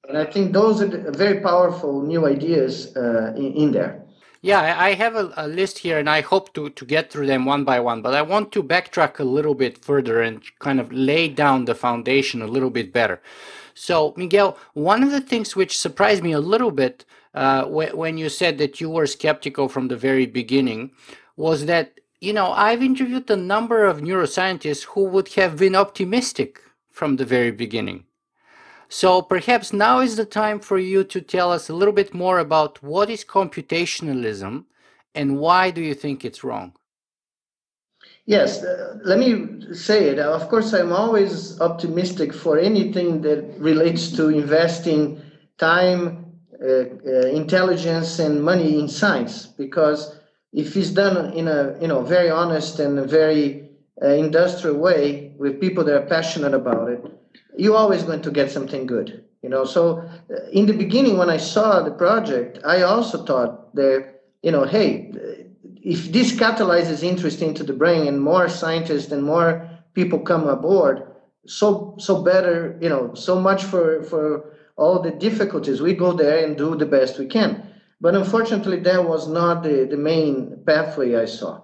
[0.07, 4.03] And I think those are very powerful new ideas uh, in, in, there.
[4.41, 7.45] Yeah, I have a, a, list here and I hope to, to get through them
[7.45, 10.93] one by one, but I want to backtrack a little bit further and kind of
[10.93, 13.19] lay down the foundation a little bit better.
[13.73, 17.03] So, Miguel, one of the things which surprised me a little bit
[17.35, 20.91] uh, when you said that you were skeptical from the very beginning
[21.35, 26.61] was that you know I've interviewed a number of neuroscientists who would have been optimistic
[26.91, 28.05] from the very beginning.
[28.87, 32.39] So perhaps now is the time for you to tell us a little bit more
[32.39, 34.65] about what is computationalism
[35.13, 36.73] and why do you think it's wrong?
[38.25, 40.19] Yes, uh, let me say it.
[40.19, 45.21] Of course, I'm always optimistic for anything that relates to investing
[45.57, 46.24] time
[47.33, 50.19] intelligence and money in science because
[50.53, 53.69] if it's done in a you know very honest and very
[54.01, 57.03] uh, industrial way with people that are passionate about it
[57.57, 59.63] you're always going to get something good you know?
[59.63, 64.51] So uh, in the beginning when i saw the project i also thought that you
[64.51, 65.13] know hey
[65.83, 71.03] if this catalyzes interest into the brain and more scientists and more people come aboard
[71.45, 75.81] so so better you know so much for for all the difficulties.
[75.81, 77.71] We go there and do the best we can.
[78.01, 81.61] But unfortunately, that was not the, the main pathway I saw.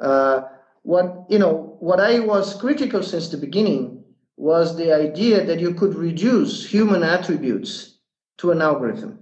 [0.00, 0.42] Uh,
[0.82, 4.04] what you know, what I was critical since the beginning
[4.36, 7.98] was the idea that you could reduce human attributes
[8.38, 9.18] to an algorithm,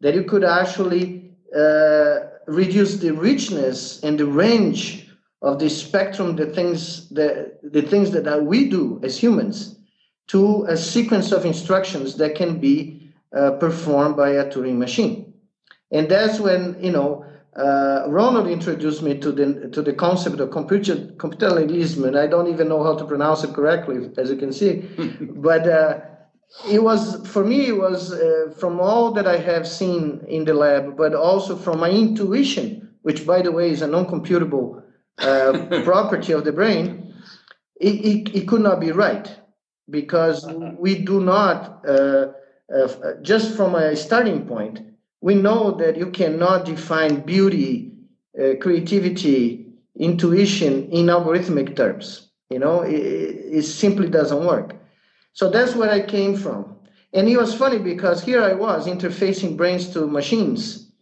[0.00, 6.46] that you could actually uh, reduce the richness and the range of the spectrum, the
[6.46, 9.75] things that the things that we do as humans,
[10.28, 15.32] to a sequence of instructions that can be uh, performed by a Turing machine.
[15.90, 17.24] And that's when you know
[17.56, 22.48] uh, Ronald introduced me to the to the concept of computer computationalism, and I don't
[22.48, 24.88] even know how to pronounce it correctly, as you can see.
[25.20, 26.00] but uh,
[26.68, 27.68] it was for me.
[27.68, 31.80] It was uh, from all that I have seen in the lab, but also from
[31.80, 34.82] my intuition, which, by the way, is a non-computable
[35.18, 37.14] uh, property of the brain.
[37.80, 39.28] It, it, it, could not be right
[39.88, 40.46] because
[40.78, 42.32] we do not uh,
[42.74, 42.88] uh,
[43.22, 44.80] just from a starting point
[45.20, 47.92] we know that you cannot define beauty,
[48.40, 49.66] uh, creativity,
[49.98, 52.28] intuition in algorithmic terms.
[52.50, 52.94] You know, it,
[53.58, 54.76] it, simply doesn't work.
[55.32, 56.76] So that's where I came from.
[57.12, 60.92] And it was funny because here I was interfacing brains to machines,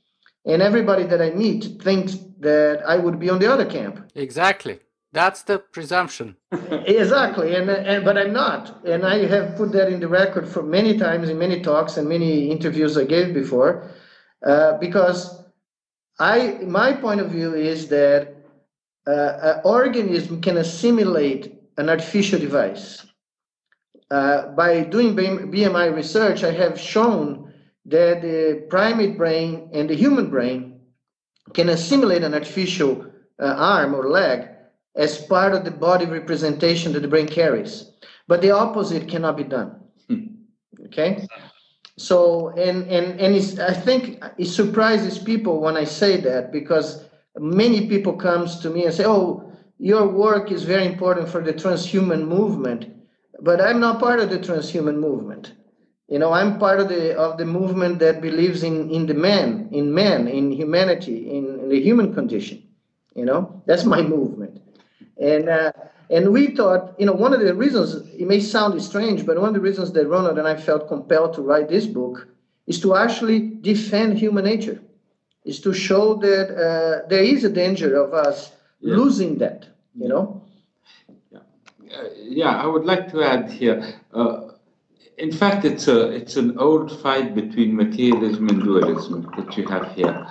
[0.47, 4.11] and everybody that I meet thinks that I would be on the other camp.
[4.15, 4.81] Exactly.
[5.15, 6.37] That's the presumption.
[6.53, 10.61] exactly, and, and but I'm not, and I have put that in the record for
[10.61, 13.89] many times in many talks and many interviews I gave before.
[14.45, 15.45] Uh, because
[16.19, 18.35] I, my point of view is that
[19.07, 23.07] uh, an organism can assimilate an artificial device.
[24.11, 27.55] Uh, by doing BMI research, I have shown
[27.87, 30.81] that the primate brain and the human brain
[31.53, 33.07] can assimilate an artificial
[33.39, 34.49] uh, arm or leg
[34.97, 37.91] as part of the body representation that the brain carries.
[38.29, 39.81] But the opposite cannot be done.
[40.09, 40.25] Hmm.
[40.87, 41.27] Okay?
[41.97, 47.05] So, and, and, and I think it surprises people when I say that because
[47.39, 51.53] many people comes to me and say, oh, your work is very important for the
[51.53, 52.87] transhuman movement,
[53.41, 55.53] but I'm not part of the transhuman movement.
[56.09, 59.69] You know, I'm part of the of the movement that believes in in the man,
[59.73, 62.63] in man, in humanity, in, in the human condition.
[63.17, 64.61] You know, that's my movement,
[65.21, 65.73] and uh,
[66.11, 69.49] and we thought, you know, one of the reasons, it may sound strange, but one
[69.49, 72.29] of the reasons that Ronald and I felt compelled to write this book
[72.67, 74.81] is to actually defend human nature,
[75.45, 78.97] is to show that uh, there is a danger of us yeah.
[78.97, 79.67] losing that,
[79.99, 80.43] you know?
[81.31, 81.39] Yeah.
[81.39, 83.95] Uh, yeah, I would like to add here.
[84.13, 84.51] Uh,
[85.17, 89.93] in fact, it's a it's an old fight between materialism and dualism that you have
[89.93, 90.27] here.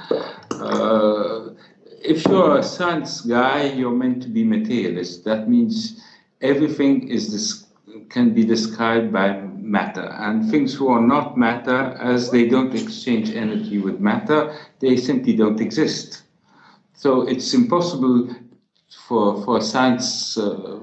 [2.03, 5.23] If you're a science guy, you're meant to be materialist.
[5.23, 6.03] That means
[6.41, 7.65] everything is this
[8.09, 13.31] can be described by matter, and things who are not matter, as they don't exchange
[13.31, 16.23] energy with matter, they simply don't exist.
[16.93, 18.35] So it's impossible
[19.07, 20.79] for for a science uh,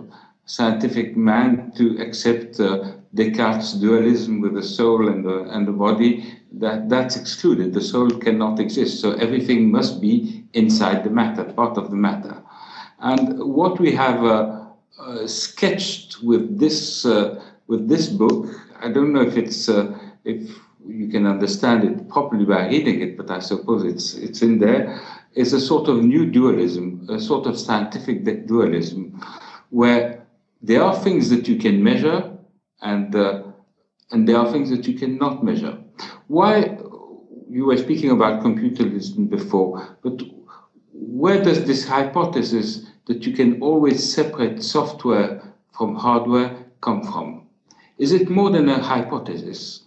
[0.47, 6.41] scientific man to accept uh, Descartes' dualism with the soul and the and the body.
[6.53, 7.75] That that's excluded.
[7.75, 9.01] The soul cannot exist.
[9.01, 12.43] So everything must be inside the matter, part of the matter.
[13.01, 14.67] And what we have uh,
[14.99, 18.47] uh, sketched with this uh, with this book,
[18.81, 23.17] I don't know if it's uh, if you can understand it properly by reading it,
[23.17, 25.01] but I suppose it's it's in there.
[25.35, 29.23] Is a sort of new dualism, a sort of scientific dualism,
[29.71, 30.27] where
[30.61, 32.37] there are things that you can measure,
[32.83, 33.45] and uh,
[34.11, 35.79] and there are things that you cannot measure.
[36.27, 36.79] Why
[37.49, 40.21] you were speaking about computationalism before, but
[41.01, 47.47] where does this hypothesis that you can always separate software from hardware come from?
[47.99, 49.85] Is it more than a hypothesis?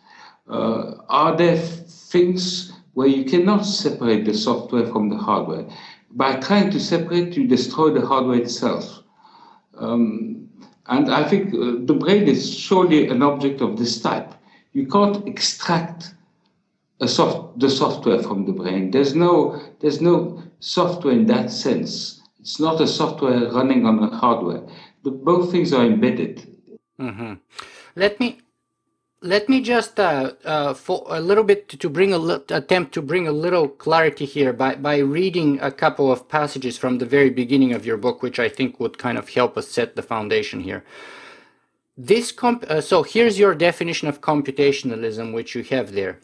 [0.50, 5.66] Uh, are there things where you cannot separate the software from the hardware?
[6.12, 9.04] By trying to separate, you destroy the hardware itself.
[9.78, 10.50] Um,
[10.88, 14.34] and I think uh, the brain is surely an object of this type.
[14.74, 16.14] You can't extract
[17.08, 18.92] soft, the software from the brain.
[18.92, 22.22] There's no, there's no software in that sense.
[22.40, 24.64] It's not a software running on a hardware.
[25.04, 26.48] The, both things are embedded.
[27.00, 27.34] Mm-hmm.
[27.96, 28.40] Let me
[29.22, 33.02] let me just uh, uh, for a little bit to bring a li- attempt to
[33.02, 37.30] bring a little clarity here by by reading a couple of passages from the very
[37.30, 40.62] beginning of your book, which I think would kind of help us set the foundation
[40.62, 40.84] here.
[41.98, 46.20] This comp- uh, so here's your definition of computationalism, which you have there.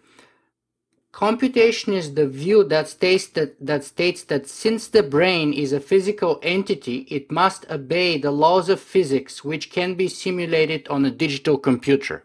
[1.12, 5.80] Computation is the view that states that, that states that since the brain is a
[5.80, 11.12] physical entity, it must obey the laws of physics which can be simulated on a
[11.12, 12.24] digital computer.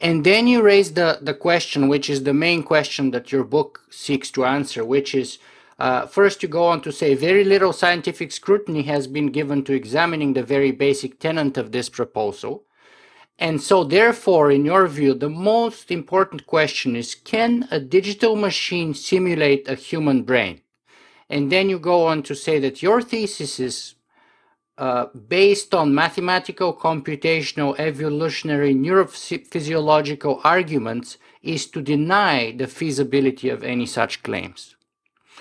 [0.00, 3.82] And then you raise the, the question, which is the main question that your book
[3.90, 5.38] seeks to answer, which is
[5.78, 9.72] uh, first you go on to say very little scientific scrutiny has been given to
[9.72, 12.64] examining the very basic tenet of this proposal.
[13.40, 18.92] And so, therefore, in your view, the most important question is can a digital machine
[18.92, 20.60] simulate a human brain?
[21.30, 23.94] And then you go on to say that your thesis is
[24.76, 33.86] uh, based on mathematical, computational, evolutionary, neurophysiological arguments, is to deny the feasibility of any
[33.86, 34.76] such claims.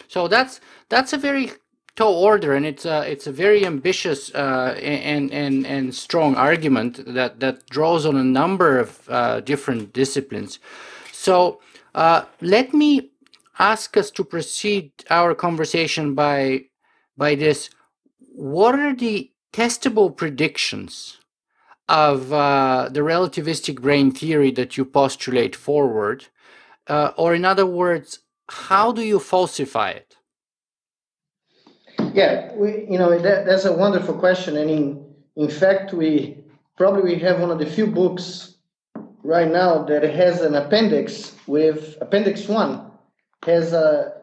[0.08, 1.52] So that's that's a very
[2.00, 6.94] tall order, and it's a it's a very ambitious uh, and and and strong argument
[7.18, 10.60] that that draws on a number of uh, different disciplines.
[11.12, 11.60] So
[12.04, 12.22] uh,
[12.56, 12.92] let me
[13.72, 16.40] ask us to proceed our conversation by
[17.18, 17.70] by this.
[18.56, 21.18] What are the testable predictions
[21.90, 26.28] of uh, the relativistic brain theory that you postulate forward?
[26.88, 30.19] Uh, or, in other words, how do you falsify it?
[32.14, 34.58] Yeah, we, you know, that, that's a wonderful question.
[34.58, 35.06] And in,
[35.36, 36.38] in fact, we
[36.78, 38.56] probably we have one of the few books
[39.24, 42.90] right now that has an appendix with appendix one
[43.46, 44.14] has a,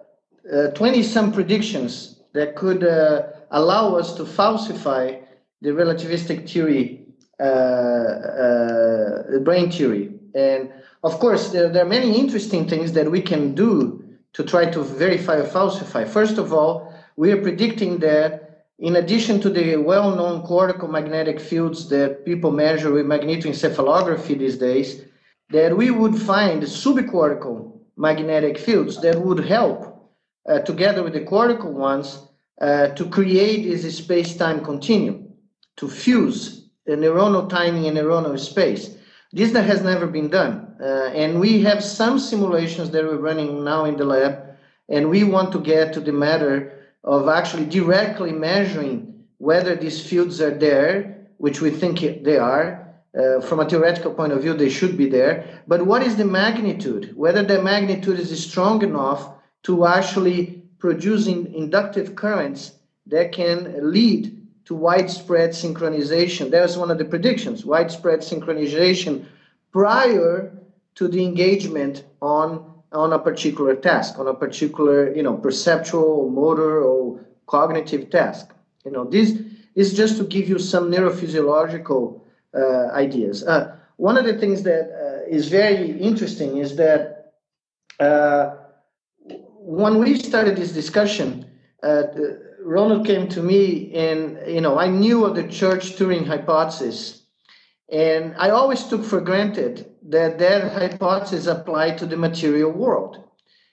[0.75, 5.13] 20 some predictions that could uh, allow us to falsify
[5.61, 7.07] the relativistic theory,
[7.41, 10.13] uh, uh, brain theory.
[10.37, 10.73] And
[11.03, 14.83] of course, there, there are many interesting things that we can do to try to
[14.85, 16.05] verify or falsify.
[16.05, 18.47] First of all, we are predicting that
[18.79, 25.03] in addition to the well-known cortical magnetic fields that people measure with magnetoencephalography these days,
[25.51, 30.13] that we would find subcortical magnetic fields that would help,
[30.47, 32.29] uh, together with the cortical ones,
[32.61, 35.29] uh, to create this space-time continuum,
[35.77, 38.97] to fuse the neuronal timing and neuronal space.
[39.33, 40.77] This has never been done.
[40.81, 44.57] Uh, and we have some simulations that we're running now in the lab,
[44.91, 46.76] and we want to get to the matter
[47.07, 52.83] of actually directly measuring whether these fields are there, which we think they are.
[53.17, 55.63] Uh, from a theoretical point of view, they should be there.
[55.67, 57.17] But what is the magnitude?
[57.17, 59.31] Whether the magnitude is strong enough
[59.63, 62.73] to actually producing inductive currents
[63.07, 66.51] that can lead to widespread synchronization.
[66.51, 69.27] That was one of the predictions widespread synchronization
[69.73, 70.53] prior
[70.97, 76.83] to the engagement on on a particular task, on a particular, you know, perceptual, motor,
[76.83, 78.53] or cognitive task.
[78.85, 79.41] You know, this
[79.75, 82.21] is just to give you some neurophysiological
[82.55, 83.45] uh, ideas.
[83.45, 87.33] Uh, one of the things that uh, is very interesting is that
[88.01, 88.57] uh,
[89.59, 91.47] when we started this discussion,
[91.83, 92.05] uh,
[92.63, 97.26] Ronald came to me, and you know, I knew of the Church Turing hypothesis,
[97.91, 103.23] and I always took for granted that that hypothesis applied to the material world.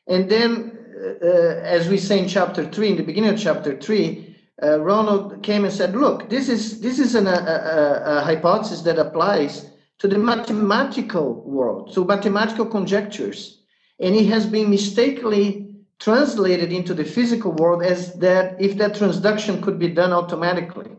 [0.08, 3.76] And then, uh, uh, as we say in chapter three, in the beginning of chapter
[3.80, 8.22] three, uh, Ronald came and said, "Look, this is this is an, a, a, a
[8.22, 13.64] hypothesis that applies to the mathematical world, so mathematical conjectures,
[14.00, 19.62] and it has been mistakenly translated into the physical world as that if that transduction
[19.62, 20.92] could be done automatically."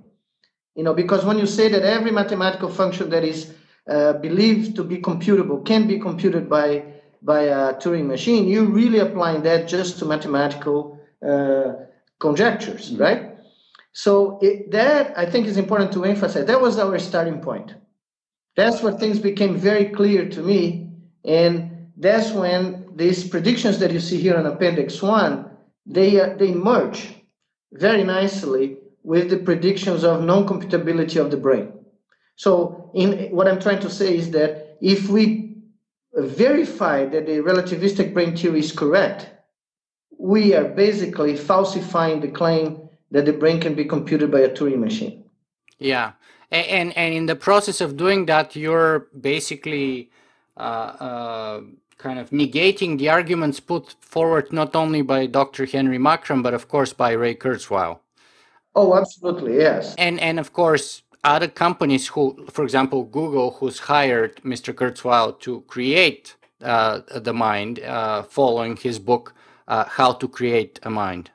[0.75, 3.55] You know, because when you say that every mathematical function that is
[3.89, 6.85] uh, believed to be computable can be computed by
[7.23, 11.73] by a Turing machine, you're really applying that just to mathematical uh,
[12.21, 13.03] conjectures, mm-hmm.
[13.03, 13.31] right?
[13.93, 16.45] So it, that I think is important to emphasize.
[16.45, 17.75] That was our starting point.
[18.57, 20.91] That's where things became very clear to me,
[21.25, 25.51] and that's when these predictions that you see here in Appendix One
[25.87, 27.15] they uh, they merge
[27.73, 31.73] very nicely with the predictions of non-computability of the brain.
[32.37, 35.63] So, in what I'm trying to say is that if we
[36.15, 39.29] verify that the relativistic brain theory is correct,
[40.19, 44.79] we are basically falsifying the claim that the brain can be computed by a Turing
[44.79, 45.25] machine.
[45.79, 46.13] Yeah,
[46.51, 50.11] and and in the process of doing that, you're basically
[50.57, 51.61] uh, uh,
[51.99, 55.67] kind of negating the arguments put forward not only by Dr.
[55.67, 57.99] Henry Markram, but of course by Ray Kurzweil.
[58.75, 59.95] Oh, absolutely, yes.
[59.99, 64.75] And and of course, other companies who, for example, Google, who's hired Mr.
[64.75, 69.35] Kurzweil to create uh, the mind, uh, following his book,
[69.69, 71.31] uh, How to Create a Mind?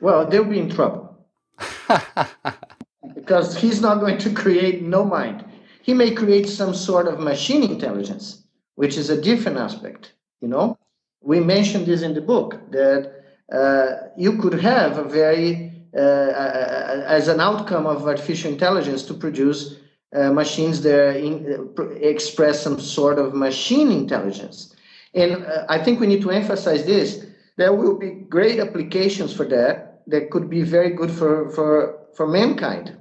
[0.00, 1.16] Well, they'll be in trouble.
[3.14, 5.44] because he's not going to create no mind.
[5.82, 8.44] He may create some sort of machine intelligence,
[8.74, 10.12] which is a different aspect.
[10.40, 10.78] You know,
[11.22, 17.40] we mentioned this in the book that uh, you could have a very as an
[17.40, 19.76] outcome of artificial intelligence to produce
[20.14, 24.74] uh, machines that in, uh, express some sort of machine intelligence.
[25.14, 27.26] And uh, I think we need to emphasize this.
[27.56, 32.26] There will be great applications for that that could be very good for, for, for
[32.26, 32.96] mankind.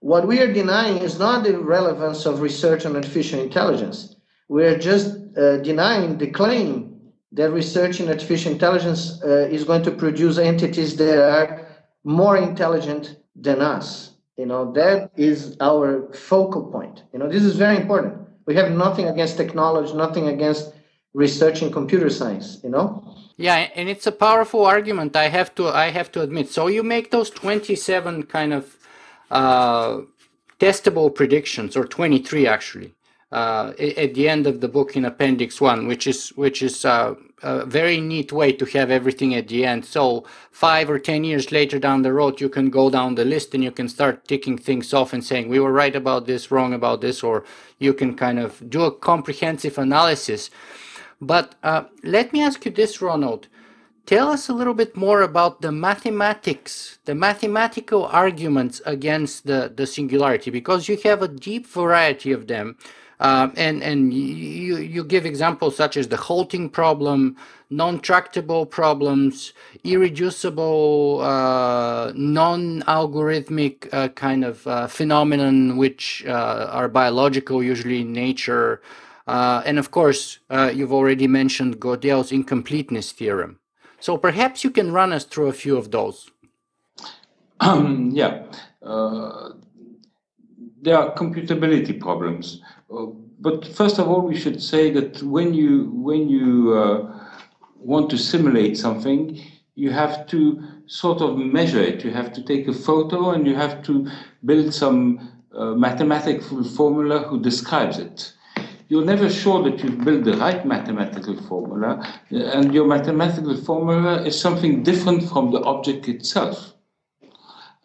[0.00, 4.16] What we are denying is not the relevance of research on artificial intelligence.
[4.48, 9.90] We're just uh, denying the claim that research in artificial intelligence uh, is going to
[9.90, 11.61] produce entities that are
[12.04, 14.14] more intelligent than us.
[14.36, 17.02] You know, that is our focal point.
[17.12, 18.26] You know, this is very important.
[18.46, 20.72] We have nothing against technology, nothing against
[21.14, 23.04] research in computer science, you know?
[23.36, 25.16] Yeah, and it's a powerful argument.
[25.16, 26.50] I have to I have to admit.
[26.50, 28.76] So you make those 27 kind of
[29.30, 30.00] uh,
[30.60, 32.94] testable predictions, or 23 actually,
[33.32, 37.14] uh, at the end of the book in Appendix One, which is which is uh,
[37.42, 39.84] a very neat way to have everything at the end.
[39.84, 43.54] So five or ten years later down the road, you can go down the list
[43.54, 46.72] and you can start ticking things off and saying we were right about this, wrong
[46.72, 47.44] about this, or
[47.78, 50.50] you can kind of do a comprehensive analysis.
[51.20, 53.48] But uh, let me ask you this, Ronald.
[54.04, 59.86] Tell us a little bit more about the mathematics, the mathematical arguments against the, the
[59.86, 62.76] singularity, because you have a deep variety of them.
[63.22, 67.36] Um, and and you, you give examples such as the halting problem,
[67.70, 69.52] non-tractable problems,
[69.84, 78.82] irreducible, uh, non-algorithmic uh, kind of uh, phenomenon which uh, are biological usually in nature.
[79.28, 83.60] Uh, and of course, uh, you've already mentioned Gödel's incompleteness theorem.
[84.00, 86.28] So perhaps you can run us through a few of those.
[87.60, 88.42] Um, yeah.
[90.82, 92.60] there are computability problems
[93.40, 97.18] but first of all, we should say that when you when you uh,
[97.76, 99.40] want to simulate something,
[99.74, 102.04] you have to sort of measure it.
[102.04, 104.08] You have to take a photo and you have to
[104.44, 108.32] build some uh, mathematical formula who describes it.
[108.88, 111.90] You're never sure that you've built the right mathematical formula,
[112.30, 116.74] and your mathematical formula is something different from the object itself.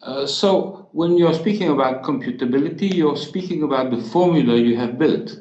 [0.02, 5.40] Uh, so when you're speaking about computability, you're speaking about the formula you have built,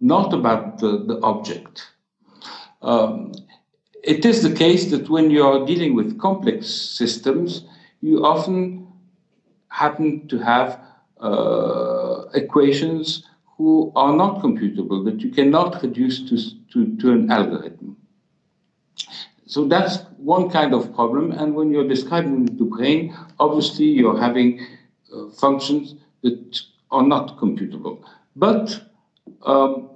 [0.00, 1.92] not about the, the object.
[2.82, 3.32] Um,
[4.02, 7.66] it is the case that when you're dealing with complex systems,
[8.00, 8.86] you often
[9.68, 10.80] happen to have
[11.20, 13.26] uh, equations
[13.56, 16.36] who are not computable, that you cannot reduce to,
[16.72, 17.96] to, to an algorithm.
[19.46, 21.32] So that's one kind of problem.
[21.32, 24.66] And when you're describing the brain, obviously you're having
[25.14, 28.02] uh, functions that are not computable.
[28.36, 28.82] But
[29.42, 29.90] um,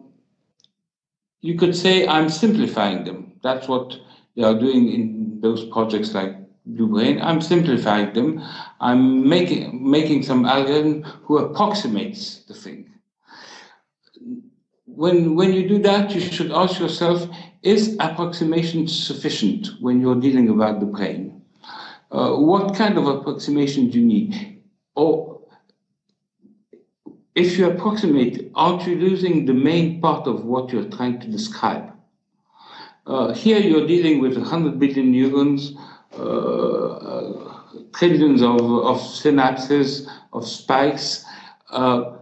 [1.41, 3.33] you could say I'm simplifying them.
[3.43, 3.97] That's what
[4.37, 6.37] they are doing in those projects like
[6.67, 7.21] Blue Brain.
[7.23, 8.43] I'm simplifying them.
[8.81, 12.91] I'm making making some algorithm who approximates the thing.
[14.85, 17.29] When when you do that, you should ask yourself:
[17.63, 21.43] is approximation sufficient when you're dealing about the brain?
[22.11, 24.63] Uh, what kind of approximation do you need?
[24.95, 25.41] Or
[27.35, 31.93] if you approximate, aren't you losing the main part of what you're trying to describe?
[33.07, 35.75] Uh, here you're dealing with 100 billion neurons,
[36.19, 37.59] uh, uh,
[37.95, 41.25] trillions of, of synapses, of spikes,
[41.71, 42.17] uh,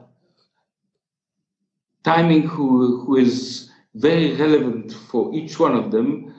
[2.05, 3.66] timing who, who is
[3.97, 6.35] very relevant for each one of them,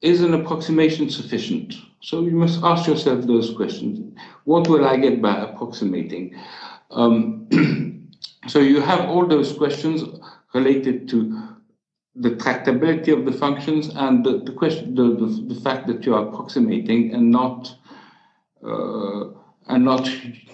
[0.00, 1.74] is an approximation sufficient?
[2.00, 4.14] So you must ask yourself those questions.
[4.44, 6.36] What will I get by approximating?
[6.90, 7.48] Um,
[8.46, 10.04] so you have all those questions
[10.54, 11.56] related to
[12.14, 16.14] the tractability of the functions and the, the question, the, the, the, fact that you
[16.14, 17.76] are approximating and not
[18.66, 19.26] uh,
[19.68, 20.08] and not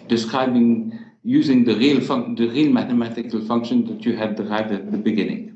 [0.08, 2.00] describing using the real
[2.34, 5.51] the real mathematical function that you had derived at the beginning.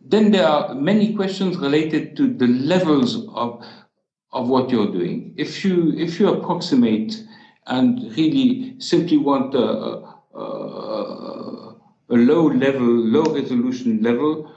[0.00, 3.64] Then there are many questions related to the levels of,
[4.32, 5.34] of what you're doing.
[5.36, 7.24] If you, if you approximate
[7.66, 10.06] and really simply want a,
[10.38, 11.74] a,
[12.10, 14.52] a low level, low resolution level,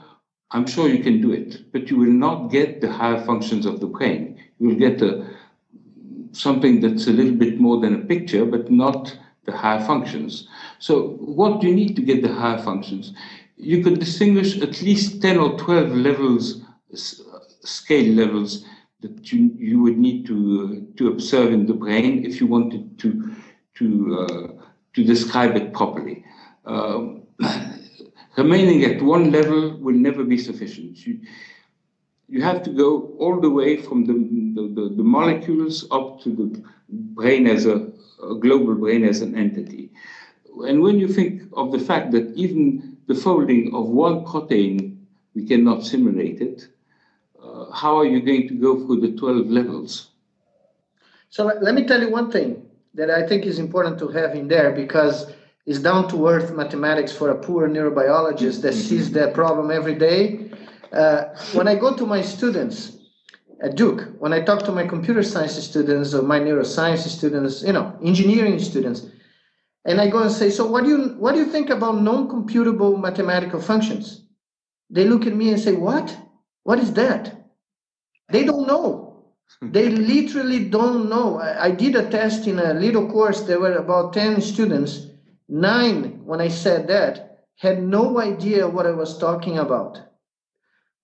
[0.52, 3.80] I'm sure you can do it, but you will not get the higher functions of
[3.80, 4.40] the brain.
[4.58, 5.26] You will get a,
[6.32, 9.16] something that's a little bit more than a picture, but not
[9.46, 10.48] the higher functions.
[10.78, 13.12] So what do you need to get the higher functions?
[13.60, 16.62] You could distinguish at least 10 or 12 levels,
[16.94, 18.64] scale levels
[19.00, 23.34] that you, you would need to, to observe in the brain if you wanted to,
[23.74, 26.24] to, uh, to describe it properly.
[26.64, 27.22] Um,
[28.36, 31.06] remaining at one level will never be sufficient.
[31.06, 31.20] You,
[32.28, 36.30] you have to go all the way from the, the, the, the molecules up to
[36.30, 37.90] the brain as a,
[38.22, 39.90] a global brain as an entity
[40.62, 45.04] and when you think of the fact that even the folding of one protein,
[45.34, 46.68] we cannot simulate it,
[47.42, 50.10] uh, how are you going to go through the 12 levels?
[51.28, 52.62] So let me tell you one thing
[52.94, 55.32] that I think is important to have in there because
[55.66, 60.50] it's down to earth mathematics for a poor neurobiologist that sees that problem every day.
[60.92, 62.98] Uh, when I go to my students
[63.60, 67.72] at Duke, when I talk to my computer science students or my neuroscience students, you
[67.72, 69.06] know, engineering students,
[69.84, 73.00] and I go and say, so what do you what do you think about non-computable
[73.00, 74.24] mathematical functions?
[74.90, 76.16] They look at me and say, what?
[76.64, 77.34] What is that?
[78.30, 79.24] They don't know.
[79.62, 81.38] they literally don't know.
[81.38, 83.42] I, I did a test in a little course.
[83.42, 85.06] There were about 10 students.
[85.48, 89.98] Nine, when I said that, had no idea what I was talking about.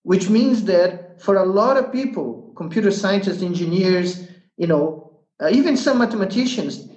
[0.03, 5.77] Which means that for a lot of people, computer scientists, engineers, you know, uh, even
[5.77, 6.87] some mathematicians,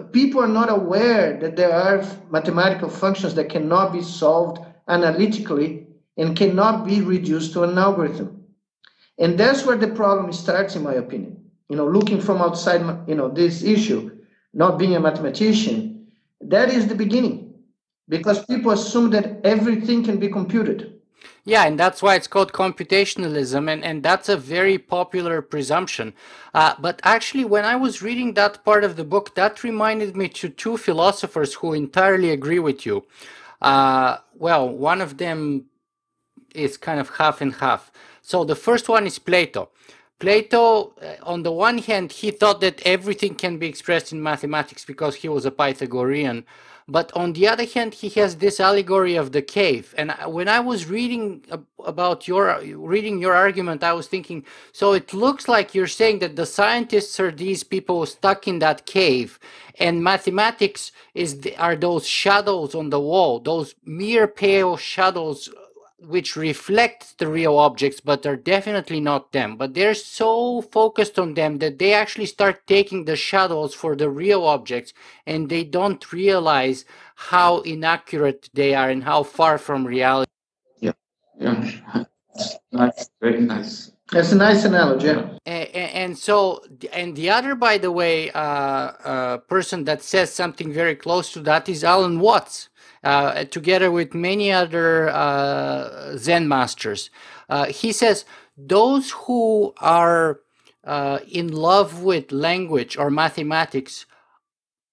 [0.00, 5.86] people are not aware that there are mathematical functions that cannot be solved analytically
[6.16, 8.44] and cannot be reduced to an algorithm.
[9.18, 11.44] And that's where the problem starts, in my opinion.
[11.68, 14.10] You know, looking from outside, you know, this issue,
[14.52, 16.08] not being a mathematician,
[16.40, 17.54] that is the beginning,
[18.08, 20.93] because people assume that everything can be computed.
[21.44, 26.14] Yeah, and that's why it's called computationalism, and, and that's a very popular presumption.
[26.54, 30.28] Uh, but actually, when I was reading that part of the book, that reminded me
[30.30, 33.04] to two philosophers who entirely agree with you.
[33.60, 35.66] Uh, well, one of them
[36.54, 37.92] is kind of half and half.
[38.22, 39.70] So the first one is Plato.
[40.20, 44.84] Plato, uh, on the one hand, he thought that everything can be expressed in mathematics
[44.84, 46.44] because he was a Pythagorean.
[46.88, 49.94] But on the other hand, he has this allegory of the cave.
[49.96, 51.42] And when I was reading
[51.84, 56.36] about your reading your argument, I was thinking, so it looks like you're saying that
[56.36, 59.38] the scientists are these people stuck in that cave,
[59.78, 65.48] and mathematics is the, are those shadows on the wall, those mere pale shadows
[66.06, 69.56] which reflect the real objects but are definitely not them.
[69.56, 74.10] But they're so focused on them that they actually start taking the shadows for the
[74.10, 74.92] real objects
[75.26, 76.84] and they don't realize
[77.16, 80.30] how inaccurate they are and how far from reality.
[80.80, 80.92] Yeah.
[81.38, 82.04] Yeah.
[82.72, 83.08] Nice.
[83.20, 83.92] Very nice.
[84.10, 85.06] That's a nice analogy.
[85.06, 85.28] Yeah.
[85.46, 90.72] And, and, so, and the other, by the way, uh, uh, person that says something
[90.72, 92.68] very close to that is Alan Watts
[93.04, 97.10] uh, together with many other uh, Zen masters.
[97.48, 98.24] Uh, he says
[98.56, 100.40] those who are
[100.84, 104.06] uh, in love with language or mathematics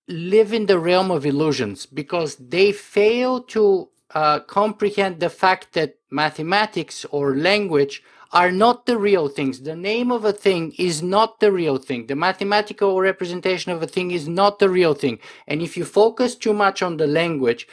[0.08, 5.96] live in the realm of illusions because they fail to uh, comprehend the fact that
[6.10, 8.04] mathematics or language
[8.34, 9.62] are not the real things.
[9.62, 12.08] The name of a thing is not the real thing.
[12.08, 15.20] The mathematical representation of a thing is not the real thing.
[15.48, 17.68] And if you focus too much on the language,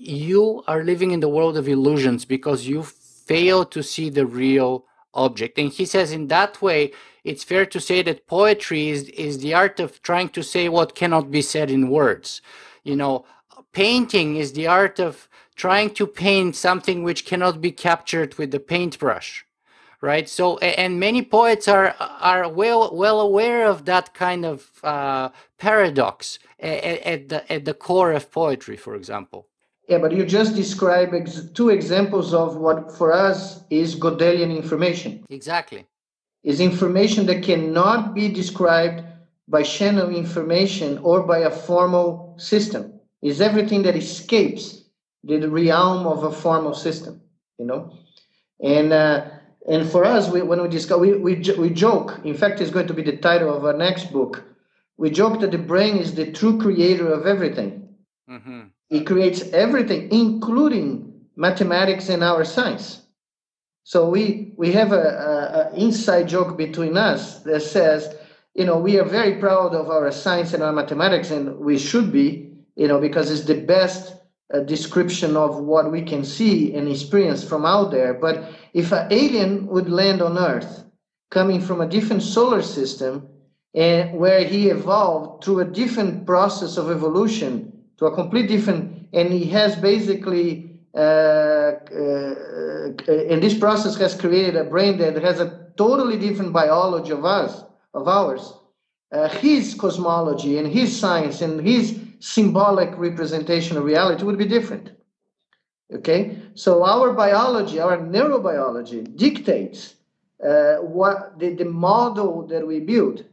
[0.00, 4.84] you are living in the world of illusions because you fail to see the real
[5.14, 5.58] object.
[5.58, 6.92] And he says, in that way,
[7.24, 10.94] it's fair to say that poetry is, is the art of trying to say what
[10.94, 12.42] cannot be said in words.
[12.82, 13.24] You know,
[13.72, 18.60] painting is the art of trying to paint something which cannot be captured with the
[18.60, 19.44] paintbrush
[20.00, 25.30] right so and many poets are are well well aware of that kind of uh,
[25.58, 29.48] paradox at, at the at the core of poetry for example
[29.88, 35.24] yeah, but you just described ex- two examples of what for us is Gödelian information.
[35.28, 35.86] Exactly.
[36.42, 39.02] Is information that cannot be described
[39.48, 43.00] by Shannon information or by a formal system.
[43.22, 44.84] Is everything that escapes
[45.22, 47.20] the realm of a formal system,
[47.58, 47.92] you know?
[48.62, 49.26] And uh,
[49.66, 52.20] and for us, we, when we discuss, we, we, we joke.
[52.24, 54.44] In fact, it's going to be the title of our next book.
[54.98, 57.83] We joke that the brain is the true creator of everything.
[58.28, 58.60] Mm-hmm.
[58.90, 63.02] It creates everything, including mathematics and our science.
[63.84, 68.16] So we we have a, a, inside joke between us that says,
[68.54, 72.10] you know, we are very proud of our science and our mathematics, and we should
[72.10, 74.14] be, you know, because it's the best
[74.54, 78.14] uh, description of what we can see and experience from out there.
[78.14, 80.84] But if an alien would land on Earth,
[81.30, 83.28] coming from a different solar system,
[83.74, 89.32] and where he evolved through a different process of evolution to a complete different, and
[89.32, 92.34] he has basically, uh, uh,
[93.30, 97.64] and this process has created a brain that has a totally different biology of us,
[97.94, 98.54] of ours.
[99.12, 104.90] Uh, his cosmology and his science and his symbolic representation of reality would be different.
[105.92, 109.94] Okay, so our biology, our neurobiology dictates
[110.44, 113.24] uh, what the, the model that we build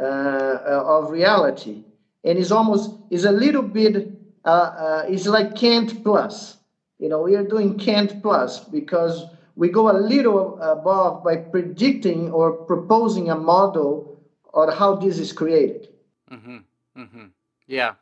[0.00, 1.84] uh, of reality
[2.24, 4.10] and is almost is a little bit
[4.44, 6.58] uh, uh, is like Kant plus.
[6.98, 9.26] You know, we are doing Kant plus because
[9.56, 14.20] we go a little above by predicting or proposing a model
[14.54, 15.88] on how this is created.
[16.30, 16.58] Mm-hmm.
[16.96, 17.26] Mm-hmm.
[17.66, 17.94] Yeah.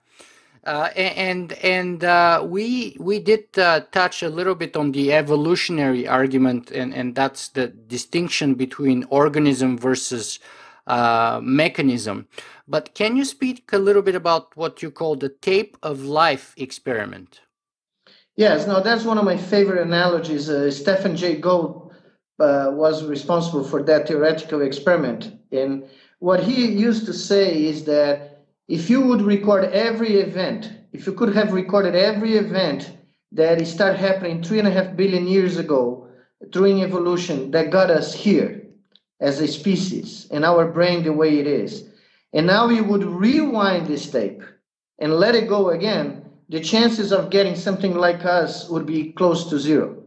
[0.64, 6.08] Uh, and and uh, we we did uh, touch a little bit on the evolutionary
[6.08, 10.38] argument, and, and that's the distinction between organism versus
[10.86, 12.26] uh, mechanism.
[12.66, 16.54] But can you speak a little bit about what you call the tape of life
[16.56, 17.40] experiment?
[18.36, 20.48] Yes, now that's one of my favorite analogies.
[20.48, 21.92] Uh, Stephen Jay Gould
[22.40, 25.84] uh, was responsible for that theoretical experiment, and
[26.18, 31.12] what he used to say is that if you would record every event, if you
[31.12, 32.96] could have recorded every event
[33.30, 36.08] that started happening three and a half billion years ago
[36.50, 38.66] during evolution that got us here
[39.20, 41.90] as a species and our brain the way it is,
[42.34, 44.42] and now you would rewind this tape
[44.98, 49.48] and let it go again, the chances of getting something like us would be close
[49.48, 50.02] to zero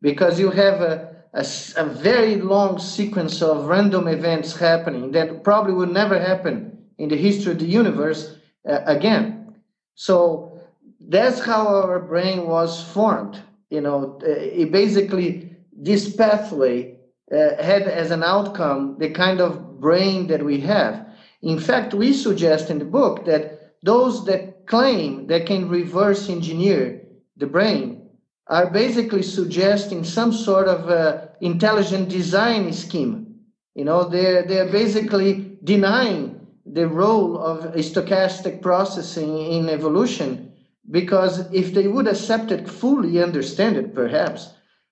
[0.00, 1.44] because you have a, a,
[1.76, 7.16] a very long sequence of random events happening that probably would never happen in the
[7.16, 8.36] history of the universe
[8.68, 9.54] uh, again.
[9.94, 10.60] So
[11.00, 13.42] that's how our brain was formed.
[13.70, 16.98] You know, uh, it basically this pathway
[17.32, 21.07] uh, had as an outcome the kind of brain that we have.
[21.42, 27.00] In fact, we suggest in the book that those that claim they can reverse engineer
[27.36, 28.08] the brain
[28.48, 33.36] are basically suggesting some sort of uh, intelligent design scheme.
[33.74, 36.38] You know, they're they're basically denying
[36.72, 40.52] the role of stochastic processing in evolution
[40.90, 44.50] because if they would accept it fully understand it perhaps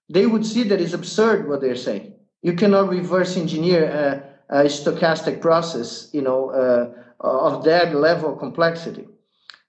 [0.09, 6.09] they would see that it's absurd what they're saying you cannot reverse engineer stochastic process
[6.13, 6.91] you know uh,
[7.21, 9.07] of that level of complexity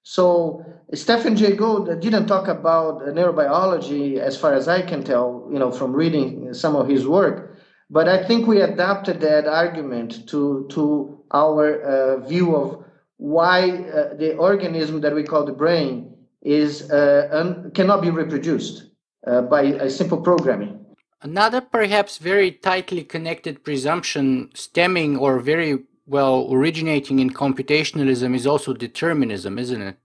[0.04, 0.64] so
[0.94, 5.72] stephen jay gould didn't talk about neurobiology as far as i can tell you know
[5.72, 7.58] from reading some of his work
[7.90, 12.84] but i think we adapted that argument to to our uh, view of
[13.18, 18.86] why uh, the organism that we call the brain is uh, un- cannot be reproduced
[19.26, 20.86] uh, by a simple programming.
[21.22, 28.74] Another perhaps very tightly connected presumption stemming or very well originating in computationalism is also
[28.74, 29.98] determinism, isn't it?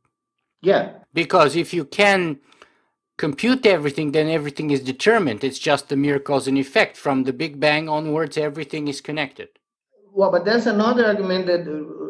[0.62, 0.92] Yeah.
[1.12, 2.40] Because if you can
[3.18, 5.44] compute everything, then everything is determined.
[5.44, 6.96] It's just a mere cause and effect.
[6.96, 9.48] From the Big Bang onwards, everything is connected
[10.12, 11.64] well, but there's another argument that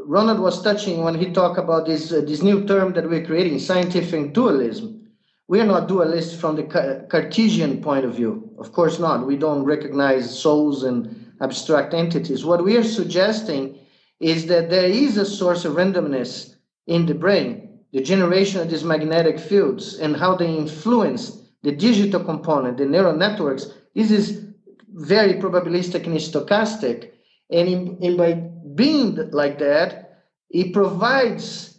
[0.06, 3.58] Ronald was touching when he talked about this uh, this new term that we're creating,
[3.58, 5.01] scientific dualism.
[5.48, 6.64] We are not dualists from the
[7.10, 8.50] Cartesian point of view.
[8.58, 9.26] Of course not.
[9.26, 12.44] We don't recognize souls and abstract entities.
[12.44, 13.78] What we are suggesting
[14.20, 16.54] is that there is a source of randomness
[16.86, 22.22] in the brain, the generation of these magnetic fields and how they influence the digital
[22.22, 23.66] component, the neural networks.
[23.94, 24.46] This is
[24.88, 27.12] very probabilistic and stochastic
[27.52, 28.32] and in, in by
[28.74, 31.71] being like that, it provides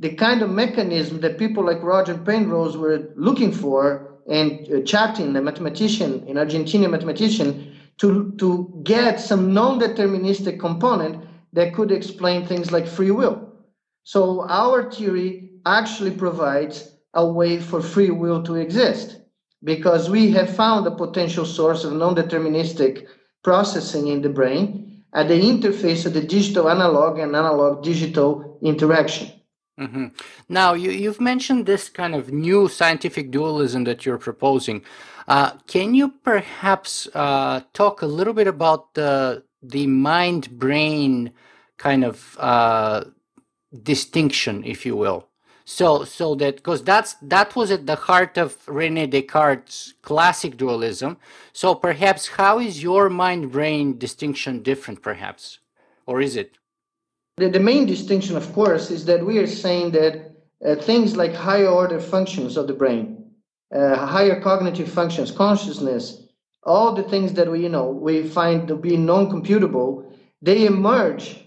[0.00, 5.36] the kind of mechanism that people like Roger Penrose were looking for and uh, Chaitin,
[5.36, 11.22] a mathematician, an Argentinian mathematician, to, to get some non-deterministic component
[11.52, 13.52] that could explain things like free will.
[14.04, 19.18] So our theory actually provides a way for free will to exist
[19.64, 23.06] because we have found a potential source of non-deterministic
[23.42, 29.30] processing in the brain at the interface of the digital analog and analog digital interaction.
[29.80, 30.08] Mm-hmm.
[30.50, 34.84] Now, you, have mentioned this kind of new scientific dualism that you're proposing.
[35.26, 41.32] Uh, can you perhaps uh, talk a little bit about the the mind brain
[41.78, 43.04] kind of uh,
[43.82, 45.28] distinction, if you will?
[45.64, 51.16] So, so that because that's that was at the heart of Rene Descartes' classic dualism.
[51.54, 55.60] So, perhaps how is your mind-brain distinction different, perhaps,
[56.04, 56.59] or is it?
[57.40, 61.32] The, the main distinction, of course, is that we are saying that uh, things like
[61.34, 63.30] higher order functions of the brain,
[63.74, 66.28] uh, higher cognitive functions, consciousness,
[66.64, 70.12] all the things that we you know we find to be non-computable,
[70.42, 71.42] they emerge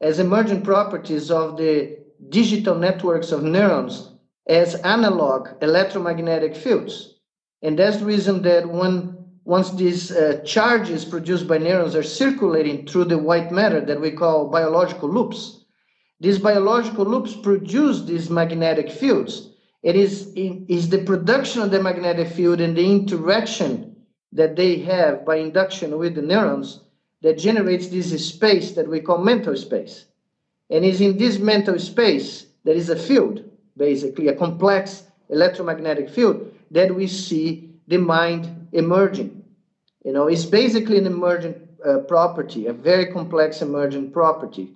[0.00, 1.96] as emergent properties of the
[2.28, 4.10] digital networks of neurons
[4.48, 7.20] as analog electromagnetic fields.
[7.62, 9.15] And that's the reason that when
[9.46, 14.10] once these uh, charges produced by neurons are circulating through the white matter that we
[14.10, 15.64] call biological loops,
[16.18, 19.50] these biological loops produce these magnetic fields.
[19.84, 23.96] It is, it is the production of the magnetic field and the interaction
[24.32, 26.80] that they have by induction with the neurons
[27.22, 30.06] that generates this space that we call mental space.
[30.70, 33.44] And it's in this mental space there is a field
[33.76, 39.42] basically, a complex electromagnetic field, that we see the mind emerging.
[40.04, 44.74] You know, it's basically an emergent uh, property, a very complex emergent property.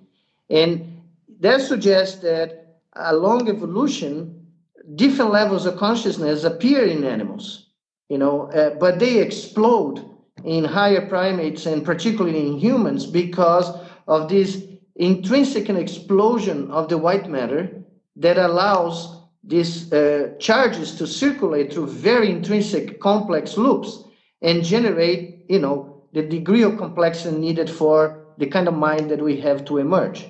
[0.49, 1.01] And
[1.39, 4.47] that suggests that along evolution,
[4.95, 7.67] different levels of consciousness appear in animals,
[8.09, 10.05] you know, uh, but they explode
[10.43, 13.69] in higher primates and particularly in humans because
[14.07, 14.63] of this
[14.95, 17.83] intrinsic explosion of the white matter
[18.15, 24.03] that allows these uh, charges to circulate through very intrinsic complex loops
[24.41, 29.21] and generate, you know, the degree of complexity needed for the kind of mind that
[29.21, 30.27] we have to emerge.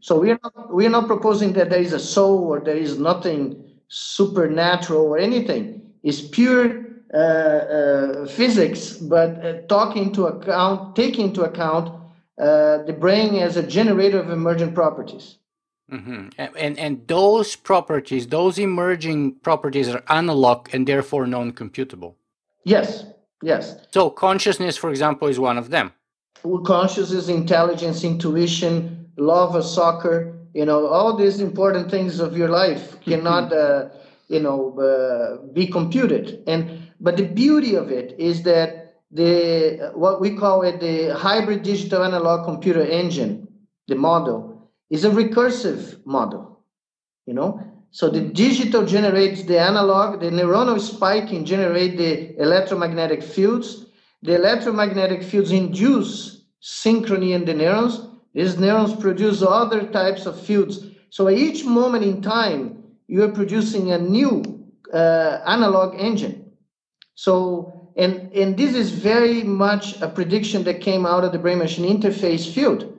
[0.00, 2.76] So we are not, we are not proposing that there is a soul or there
[2.76, 5.82] is nothing supernatural or anything.
[6.02, 11.88] It's pure uh, uh, physics, but uh, talking into account, taking into account
[12.38, 15.36] uh, the brain as a generator of emergent properties.
[15.90, 16.28] Mm-hmm.
[16.38, 22.14] And and those properties, those emerging properties, are analog and therefore non-computable.
[22.64, 23.04] Yes.
[23.42, 23.76] Yes.
[23.90, 25.92] So consciousness, for example, is one of them.
[26.64, 33.00] Consciousness, intelligence, intuition, love of soccer, you know, all these important things of your life
[33.02, 33.88] cannot, uh,
[34.28, 36.42] you know, uh, be computed.
[36.46, 41.62] And but the beauty of it is that the what we call it the hybrid
[41.62, 43.48] digital analog computer engine,
[43.88, 44.49] the model,
[44.90, 46.60] is a recursive model.
[47.26, 47.62] You know,
[47.92, 53.86] so the digital generates the analog, the neuronal spiking generate the electromagnetic fields.
[54.22, 58.00] The electromagnetic fields induce synchrony in the neurons.
[58.34, 60.86] These neurons produce other types of fields.
[61.10, 64.60] So at each moment in time, you are producing a new
[64.92, 66.52] uh, analog engine.
[67.16, 71.58] So, and, and this is very much a prediction that came out of the brain
[71.58, 72.98] machine interface field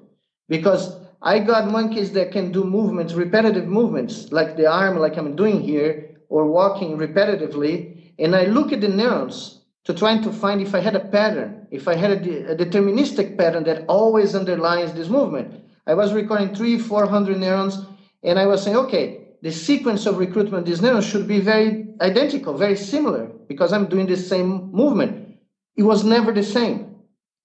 [0.50, 5.36] because I got monkeys that can do movements, repetitive movements, like the arm, like I'm
[5.36, 8.13] doing here, or walking repetitively.
[8.17, 11.67] And I look at the neurons to try to find if I had a pattern,
[11.69, 15.63] if I had a, a deterministic pattern that always underlines this movement.
[15.86, 17.86] I was recording three, 400 neurons,
[18.24, 22.55] and I was saying, okay, the sequence of recruitment these neurons should be very identical,
[22.57, 25.38] very similar, because I'm doing the same movement.
[25.76, 26.95] It was never the same.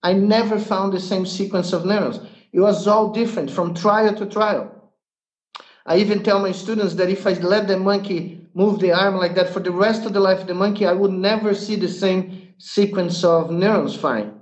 [0.03, 2.21] I never found the same sequence of neurons.
[2.53, 4.73] It was all different from trial to trial.
[5.87, 9.35] I even tell my students that if I let the monkey move the arm like
[9.37, 11.89] that for the rest of the life of the monkey, I would never see the
[11.89, 14.33] same sequence of neurons firing.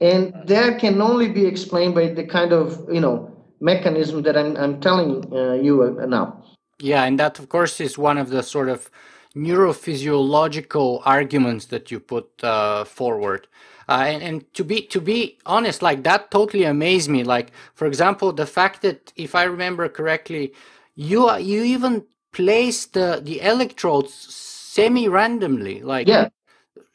[0.00, 4.56] And that can only be explained by the kind of, you know, mechanism that I'm,
[4.56, 6.44] I'm telling uh, you uh, now.
[6.78, 8.90] Yeah, and that, of course, is one of the sort of
[9.34, 13.48] neurophysiological arguments that you put uh, forward.
[13.88, 17.22] Uh, and, and, to be to be honest, like that totally amazed me.
[17.22, 20.52] Like for example, the fact that if I remember correctly,
[20.96, 25.82] you you even placed the the electrodes semi randomly.
[25.82, 26.28] Like yeah,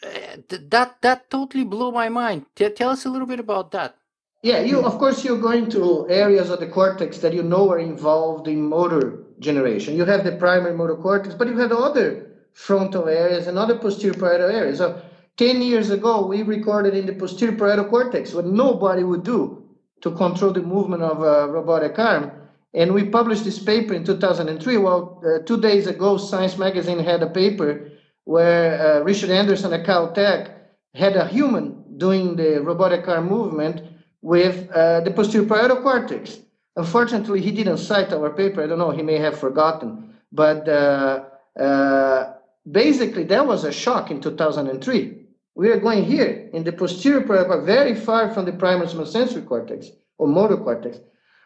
[0.04, 2.46] uh, that that totally blew my mind.
[2.56, 3.96] T- tell us a little bit about that.
[4.44, 7.80] Yeah, you of course you're going to areas of the cortex that you know are
[7.80, 9.96] involved in motor generation.
[9.96, 14.14] You have the primary motor cortex, but you have other frontal areas and other posterior
[14.14, 14.80] parietal areas.
[14.80, 15.02] So
[15.42, 19.64] 10 years ago, we recorded in the posterior parietal cortex what nobody would do
[20.02, 22.32] to control the movement of a robotic arm.
[22.76, 24.78] And we published this paper in 2003.
[24.78, 27.89] Well, uh, two days ago, Science Magazine had a paper
[28.26, 30.52] where uh, Richard Andersen at Caltech
[30.94, 33.82] had a human doing the robotic arm movement
[34.22, 36.38] with uh, the posterior parietal cortex.
[36.76, 38.64] Unfortunately, he didn't cite our paper.
[38.64, 40.14] I don't know, he may have forgotten.
[40.32, 41.24] But uh,
[41.60, 42.34] uh,
[42.72, 45.20] basically, that was a shock in 2003
[45.56, 49.89] we are going here in the posterior parietal, very far from the primary sensory cortex
[50.18, 50.99] or motor cortex.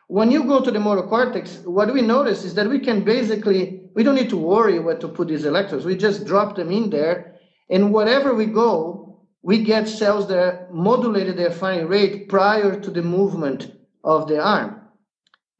[0.08, 3.82] When you go to the motor cortex, what we notice is that we can basically,
[3.96, 5.86] we don't need to worry where to put these electrodes.
[5.86, 7.36] We just drop them in there,
[7.70, 13.02] and wherever we go, we get cells that modulated their firing rate prior to the
[13.02, 13.72] movement
[14.04, 14.82] of the arm.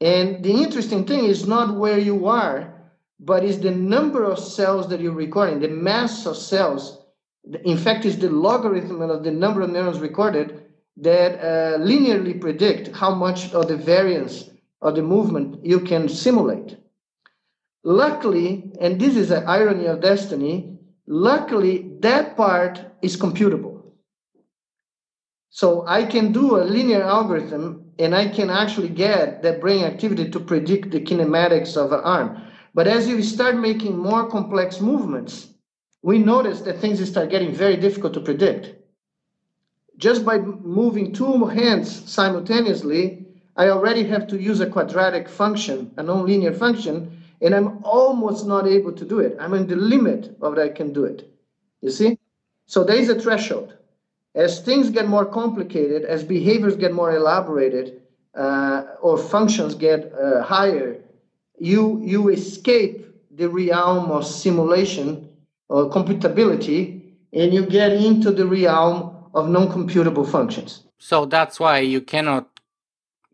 [0.02, 2.74] And the interesting thing is not where you are,
[3.20, 7.05] but is the number of cells that you're recording, the mass of cells
[7.64, 10.66] in fact, is the logarithm of the number of neurons recorded
[10.98, 14.50] that uh, linearly predict how much of the variance
[14.82, 16.78] of the movement you can simulate.
[17.84, 23.82] Luckily, and this is an irony of destiny, luckily that part is computable.
[25.50, 30.30] So I can do a linear algorithm and I can actually get that brain activity
[30.30, 32.42] to predict the kinematics of an arm.
[32.74, 35.55] But as you start making more complex movements,
[36.06, 38.76] we notice that things start getting very difficult to predict.
[39.98, 43.26] Just by moving two hands simultaneously,
[43.56, 48.68] I already have to use a quadratic function, a nonlinear function, and I'm almost not
[48.68, 49.36] able to do it.
[49.40, 51.28] I'm in the limit of what I can do it.
[51.82, 52.20] You see?
[52.68, 53.74] So there is a threshold.
[54.36, 58.04] As things get more complicated, as behaviors get more elaborated,
[58.36, 61.02] uh, or functions get uh, higher,
[61.58, 62.96] you you escape
[63.32, 65.25] the realm of simulation
[65.70, 67.02] or computability,
[67.34, 70.84] and you get into the realm of non-computable functions.
[70.98, 72.50] So that's why you cannot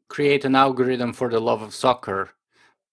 [0.09, 2.31] create an algorithm for the love of soccer.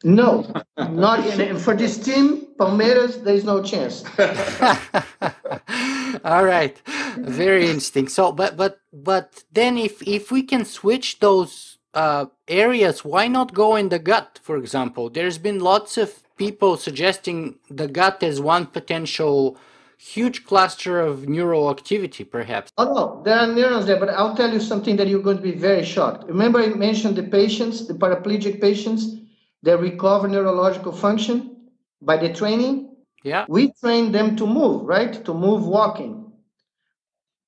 [0.04, 0.46] No,
[0.78, 3.24] not in, for this team, Palmeiras.
[3.24, 4.04] There is no chance.
[6.24, 6.80] All right,
[7.16, 8.06] very interesting.
[8.06, 13.54] So, but but but then, if if we can switch those uh, areas, why not
[13.54, 14.38] go in the gut?
[14.40, 19.58] For example, there's been lots of people suggesting the gut as one potential
[19.98, 22.72] huge cluster of neural activity, perhaps.
[22.78, 25.42] Oh no, there are neurons there, but I'll tell you something that you're going to
[25.42, 26.28] be very shocked.
[26.28, 29.16] Remember, I mentioned the patients, the paraplegic patients
[29.64, 31.68] that recover neurological function
[32.00, 32.94] by the training.
[33.24, 33.44] Yeah.
[33.48, 35.24] We train them to move, right?
[35.24, 36.32] To move walking.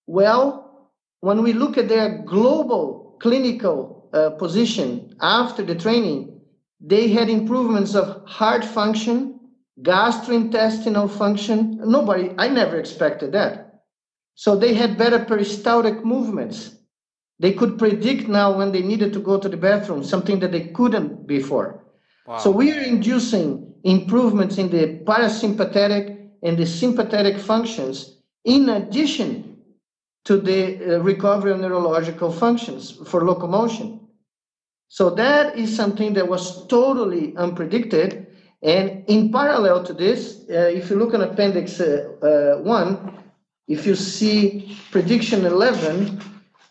[0.06, 6.29] Well, when we look at their global clinical uh, position after the training,
[6.80, 9.38] they had improvements of heart function,
[9.82, 11.78] gastrointestinal function.
[11.84, 13.82] Nobody, I never expected that.
[14.34, 16.76] So they had better peristaltic movements.
[17.38, 20.68] They could predict now when they needed to go to the bathroom, something that they
[20.68, 21.84] couldn't before.
[22.26, 22.38] Wow.
[22.38, 29.56] So we are inducing improvements in the parasympathetic and the sympathetic functions in addition
[30.24, 34.00] to the uh, recovery of neurological functions for locomotion.
[34.90, 38.26] So that is something that was totally unpredicted
[38.62, 43.18] and in parallel to this, uh, if you look at Appendix uh, uh, 1,
[43.68, 46.20] if you see prediction 11,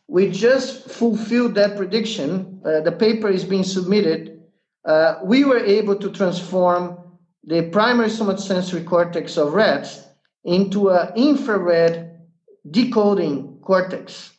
[0.07, 2.61] we just fulfilled that prediction.
[2.63, 4.41] Uh, the paper is being submitted.
[4.85, 6.97] Uh, we were able to transform
[7.43, 10.03] the primary somatosensory cortex of rats
[10.43, 12.19] into an infrared
[12.69, 14.31] decoding cortex,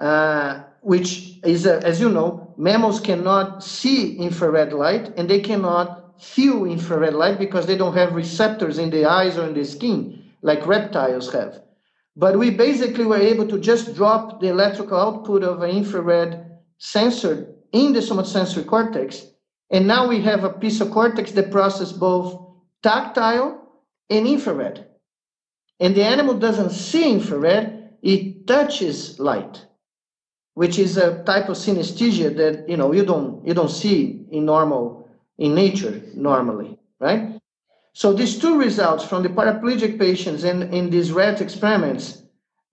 [0.00, 6.20] uh, which is, a, as you know, mammals cannot see infrared light and they cannot
[6.22, 10.22] few infrared light because they don't have receptors in the eyes or in the skin
[10.42, 11.62] like reptiles have.
[12.16, 17.48] But we basically were able to just drop the electrical output of an infrared sensor
[17.72, 19.26] in the somatosensory cortex.
[19.70, 22.38] And now we have a piece of cortex that processes both
[22.82, 23.62] tactile
[24.10, 24.86] and infrared.
[25.80, 29.64] And the animal doesn't see infrared, it touches light,
[30.54, 34.44] which is a type of synesthesia that you know you don't you don't see in
[34.44, 37.40] normal in nature normally, right?
[37.94, 42.22] So these two results from the paraplegic patients in, in these rat experiments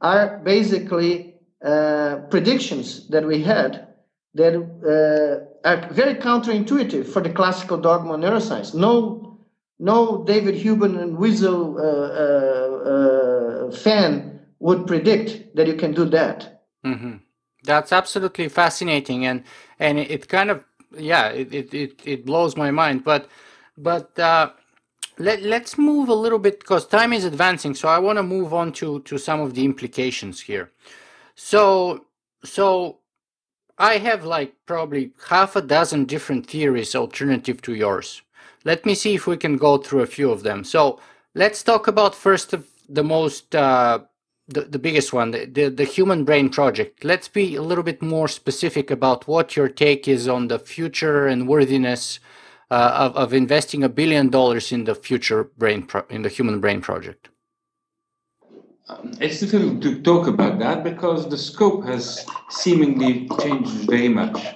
[0.01, 3.87] are basically uh, predictions that we had
[4.35, 8.73] that uh, are very counterintuitive for the classical dogma of neuroscience.
[8.73, 9.39] No,
[9.77, 11.81] no David Hubel and Wiesel uh,
[12.23, 16.63] uh, uh, fan would predict that you can do that.
[16.85, 17.17] Mm-hmm.
[17.63, 19.43] That's absolutely fascinating, and
[19.79, 20.63] and it kind of
[20.97, 23.03] yeah, it, it, it, blows my mind.
[23.03, 23.29] But
[23.77, 24.51] but uh,
[25.17, 27.75] let let's move a little bit because time is advancing.
[27.75, 30.71] So I want to move on to to some of the implications here.
[31.35, 32.05] So
[32.43, 32.99] so
[33.77, 38.21] I have like probably half a dozen different theories alternative to yours.
[38.65, 40.63] Let me see if we can go through a few of them.
[40.63, 40.99] So
[41.35, 43.99] let's talk about first of the most uh,
[44.49, 47.03] the, the biggest one, the, the, the Human Brain Project.
[47.03, 51.27] Let's be a little bit more specific about what your take is on the future
[51.27, 52.19] and worthiness
[52.71, 56.59] uh, of, of investing a billion dollars in the future brain pro- in the Human
[56.59, 57.29] Brain Project.
[58.87, 64.55] Um, it's difficult to talk about that because the scope has seemingly changed very much.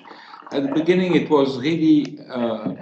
[0.52, 2.74] At the beginning, it was really uh,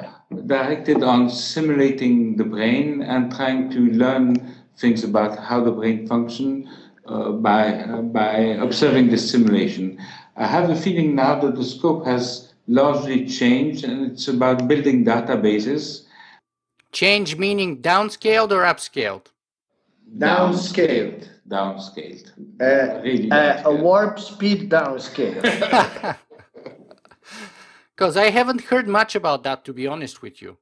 [0.46, 6.68] directed on simulating the brain and trying to learn things about how the brain functions
[7.06, 10.00] by, uh, by observing this simulation.
[10.36, 15.04] I have a feeling now that the scope has largely changed and it's about building
[15.06, 16.06] databases.
[16.92, 19.26] Change meaning downscaled or upscaled?
[20.18, 21.28] Downscaled.
[21.48, 22.32] Downscaled.
[22.62, 23.64] Uh, really downscaled.
[23.66, 26.18] a warp speed downscale.
[28.02, 30.58] Because I haven't heard much about that, to be honest with you.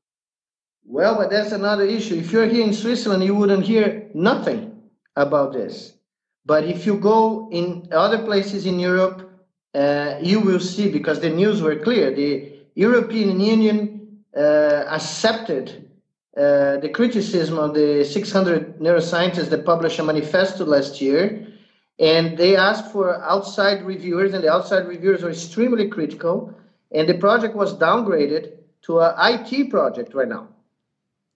[0.83, 2.15] Well, but that's another issue.
[2.15, 4.77] If you're here in Switzerland, you wouldn't hear nothing
[5.15, 5.93] about this.
[6.49, 9.29] But if you go in other places in Europe,
[9.75, 12.09] uh, you will see because the news were clear.
[12.09, 15.91] The European Union uh, accepted
[16.35, 21.45] uh, the criticism of the 600 neuroscientists that published a manifesto last year,
[21.99, 26.51] and they asked for outside reviewers, and the outside reviewers were extremely critical,
[26.91, 30.47] and the project was downgraded to an IT project right now.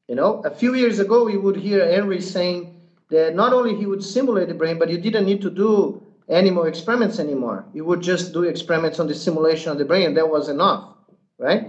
[0.07, 2.72] You know, a few years ago, you would hear Henry saying
[3.13, 6.63] that not only he would simulate the brain, but you didn't need to do animal
[6.65, 7.65] experiments anymore.
[7.73, 10.95] You would just do experiments on the simulation of the brain, and that was enough,
[11.37, 11.67] right?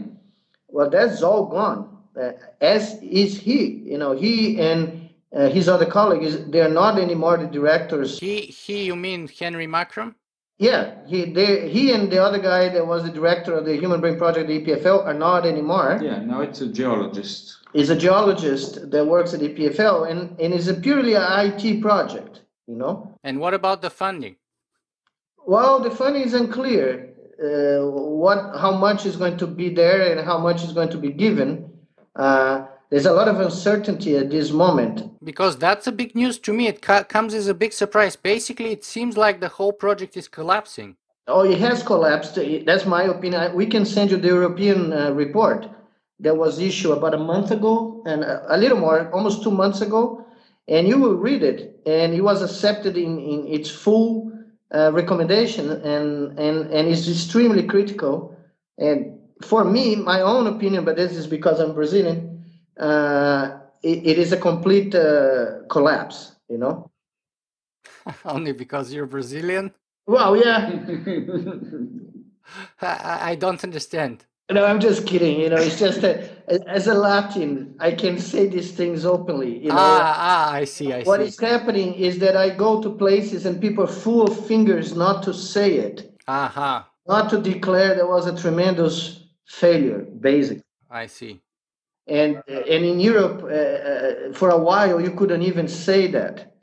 [0.69, 1.99] Well, that's all gone.
[2.21, 3.83] Uh, as is he.
[3.93, 8.19] You know, he and uh, his other colleagues, they are not anymore the directors.
[8.19, 10.15] He, he, you mean Henry Markram?
[10.59, 14.01] Yeah, he, they, he and the other guy that was the director of the Human
[14.01, 15.99] Brain Project, the EPFL, are not anymore.
[16.01, 17.59] Yeah, now it's a geologist.
[17.73, 22.43] He's a geologist that works at EPFL, and, and it's a purely a IT project,
[22.69, 23.19] you know?
[23.25, 24.37] And what about the funding?
[25.45, 27.11] Well, the funding is unclear.
[27.43, 30.99] Uh, what, how much is going to be there and how much is going to
[30.99, 31.69] be given.
[32.15, 35.03] Uh, there's a lot of uncertainty at this moment.
[35.25, 36.69] Because that's a big news to me.
[36.69, 38.15] It comes as a big surprise.
[38.15, 40.95] Basically, it seems like the whole project is collapsing.
[41.27, 42.39] Oh, it has collapsed.
[42.65, 43.53] That's my opinion.
[43.57, 45.69] We can send you the European uh, report
[46.21, 49.81] that was issued about a month ago and a, a little more, almost two months
[49.81, 50.25] ago.
[50.69, 51.81] And you will read it.
[51.87, 54.31] And it was accepted in, in its full
[54.73, 58.37] uh, recommendation and, and, and is extremely critical.
[58.79, 62.34] And for me, my own opinion, but this is because I'm Brazilian,
[62.79, 66.91] uh, it, it is a complete uh, collapse, you know?
[68.25, 69.73] Only because you're Brazilian?
[70.07, 70.71] Well, yeah.
[72.81, 74.27] I, I don't understand.
[74.53, 75.41] No, I'm just kidding.
[75.41, 79.59] You know, it's just that as a Latin, I can say these things openly.
[79.59, 80.93] You know, ah, ah, I see.
[80.93, 81.29] I what see.
[81.29, 85.23] is happening is that I go to places and people are full of fingers not
[85.23, 90.63] to say it, Aha, not to declare there was a tremendous failure, basically.
[90.91, 91.41] I see.
[92.07, 96.55] And and in Europe, uh, uh, for a while, you couldn't even say that.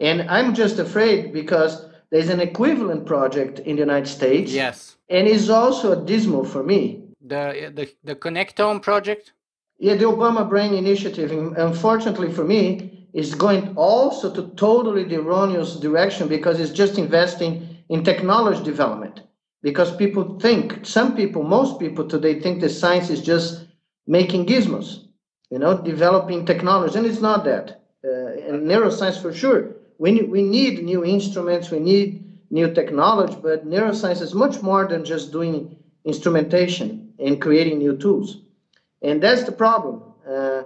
[0.00, 4.96] And I'm just afraid because there's an equivalent project in the United States, Yes.
[5.10, 7.02] and it's also a dismal for me.
[7.20, 9.32] The the the Connectome project?
[9.78, 15.76] Yeah, the Obama Brain Initiative, unfortunately for me, is going also to totally the erroneous
[15.76, 19.20] direction because it's just investing in technology development.
[19.62, 23.65] Because people think, some people, most people today think that science is just
[24.06, 25.06] making gizmos,
[25.50, 27.82] you know, developing technology, and it's not that.
[28.04, 33.36] Uh, and neuroscience for sure, we need, we need new instruments, we need new technology,
[33.42, 38.42] but neuroscience is much more than just doing instrumentation and creating new tools.
[39.02, 40.02] And that's the problem.
[40.28, 40.62] Uh,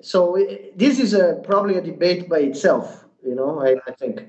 [0.00, 4.22] so it, this is a, probably a debate by itself, you know, I, I think.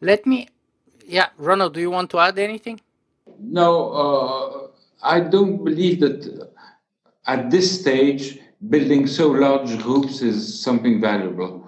[0.00, 0.48] Let me
[1.08, 2.80] yeah, Ronald, do you want to add anything?
[3.40, 4.68] No, uh,
[5.02, 6.50] I don't believe that
[7.28, 11.64] at this stage building so large groups is something valuable.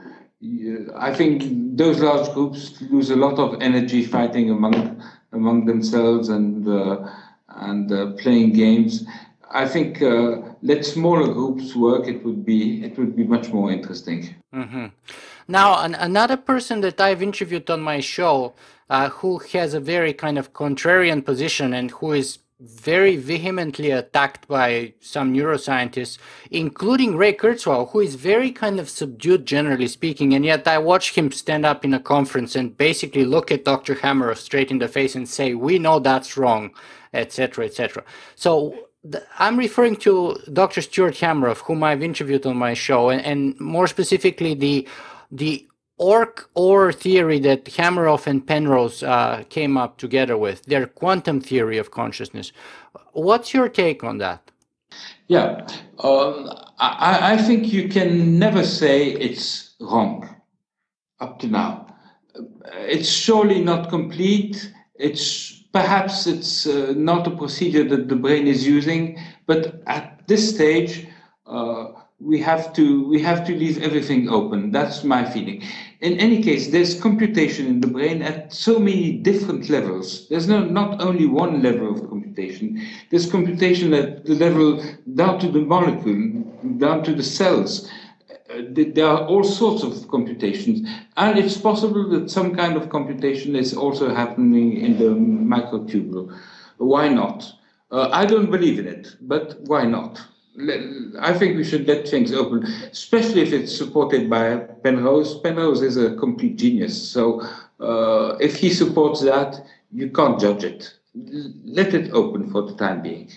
[0.97, 5.01] I think those large groups lose a lot of energy fighting among
[5.33, 7.09] among themselves and uh,
[7.49, 9.05] and uh, playing games.
[9.53, 12.09] I think uh, let smaller groups work.
[12.09, 14.35] It would be it would be much more interesting.
[14.53, 14.87] hmm
[15.47, 18.55] Now, an, another person that I've interviewed on my show,
[18.89, 24.47] uh, who has a very kind of contrarian position and who is very vehemently attacked
[24.47, 26.19] by some neuroscientists,
[26.51, 30.35] including Ray Kurzweil, who is very kind of subdued, generally speaking.
[30.35, 33.95] And yet, I watched him stand up in a conference and basically look at Dr.
[33.97, 36.73] Hameroff straight in the face and say, "We know that's wrong,"
[37.15, 38.05] etc., etc.
[38.35, 38.75] So
[39.39, 40.83] I'm referring to Dr.
[40.83, 44.87] Stuart Hameroff, whom I've interviewed on my show, and, and more specifically the
[45.31, 45.67] the
[46.01, 51.77] Orch OR theory that Hameroff and Penrose uh, came up together with, their quantum theory
[51.77, 52.53] of consciousness.
[53.13, 54.51] What's your take on that?
[55.29, 55.67] Yeah,
[55.99, 56.49] um,
[56.79, 60.29] I, I think you can never say it's wrong
[61.21, 61.95] up to now.
[62.73, 64.73] It's surely not complete.
[64.95, 70.49] It's perhaps it's uh, not a procedure that the brain is using, but at this
[70.55, 71.07] stage,
[71.47, 74.71] uh, we have to we have to leave everything open.
[74.71, 75.63] That's my feeling.
[76.01, 80.27] In any case, there's computation in the brain at so many different levels.
[80.29, 82.81] There's no not only one level of computation.
[83.11, 84.83] There's computation at the level
[85.15, 86.43] down to the molecule,
[86.79, 87.91] down to the cells.
[88.49, 93.55] Uh, there are all sorts of computations, and it's possible that some kind of computation
[93.55, 95.11] is also happening in the
[95.55, 96.35] microtubule.
[96.79, 97.53] Why not?
[97.91, 100.19] Uh, I don't believe in it, but why not?
[101.19, 105.41] I think we should let things open, especially if it's supported by Penrose.
[105.41, 107.41] Penrose is a complete genius, so
[107.81, 110.95] uh, if he supports that, you can't judge it.
[111.65, 113.31] Let it open for the time being.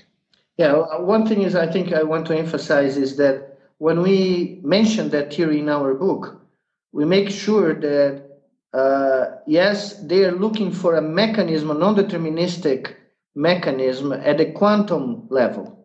[0.58, 5.10] Yeah, one thing is I think I want to emphasize is that when we mention
[5.10, 6.40] that theory in our book,
[6.92, 8.24] we make sure that
[8.74, 12.96] uh, yes, they are looking for a mechanism, a non-deterministic
[13.36, 15.83] mechanism at the quantum level.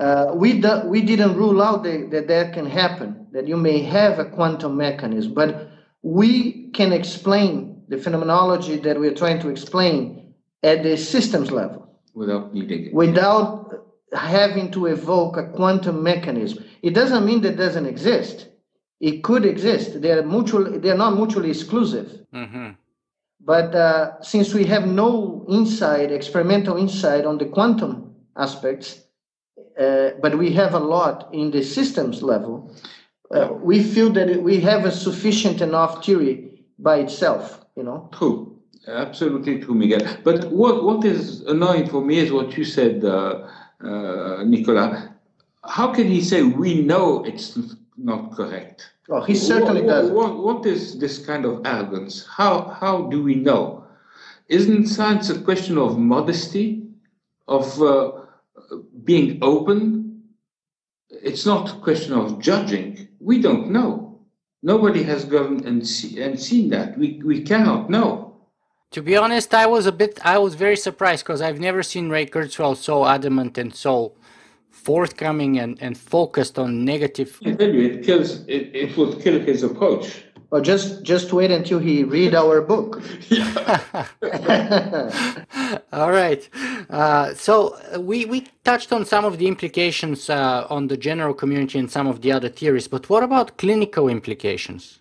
[0.00, 3.82] Uh, we, do, we didn't rule out that, that that can happen, that you may
[3.82, 5.70] have a quantum mechanism, but
[6.02, 10.32] we can explain the phenomenology that we're trying to explain
[10.62, 12.94] at the systems level without needing it.
[12.94, 16.64] without having to evoke a quantum mechanism.
[16.82, 18.48] It doesn't mean that doesn't exist.
[19.00, 20.00] It could exist.
[20.02, 22.24] They are mutually, they are not mutually exclusive.
[22.34, 22.76] Mhm.
[23.40, 29.00] But uh, since we have no insight, experimental insight on the quantum aspects,
[29.80, 32.70] uh, but we have a lot in the systems level,
[33.30, 38.08] uh, we feel that we have a sufficient enough theory by itself, you know?
[38.12, 38.58] True,
[38.88, 40.00] absolutely true, Miguel.
[40.24, 43.48] But what, what is annoying for me is what you said, uh,
[43.82, 45.14] uh, Nicola.
[45.64, 47.58] How can he say we know it's
[47.96, 48.90] not correct?
[49.08, 50.10] Well, he certainly What- what- does.
[50.10, 52.26] What, what is this kind of arrogance?
[52.26, 53.84] How, how do we know?
[54.48, 56.82] Isn't science a question of modesty,
[57.46, 58.19] of uh,
[59.04, 60.22] being open?
[61.10, 63.08] It's not a question of judging.
[63.18, 64.20] We don't know.
[64.62, 66.98] Nobody has gone and, see, and seen that.
[66.98, 68.36] We, we cannot know.
[68.92, 72.10] To be honest, I was a bit, I was very surprised because I've never seen
[72.10, 74.16] Ray Kurzweil so adamant and so
[74.70, 77.38] forthcoming and, and focused on negative.
[77.44, 78.44] I tell you, it kills.
[78.46, 80.24] It, it would kill his approach.
[80.50, 83.00] Well, just just wait until he read our book.
[85.92, 86.48] All right.
[86.88, 91.34] Uh, so uh, we, we touched on some of the implications uh, on the general
[91.34, 94.98] community and some of the other theories, but what about clinical implications?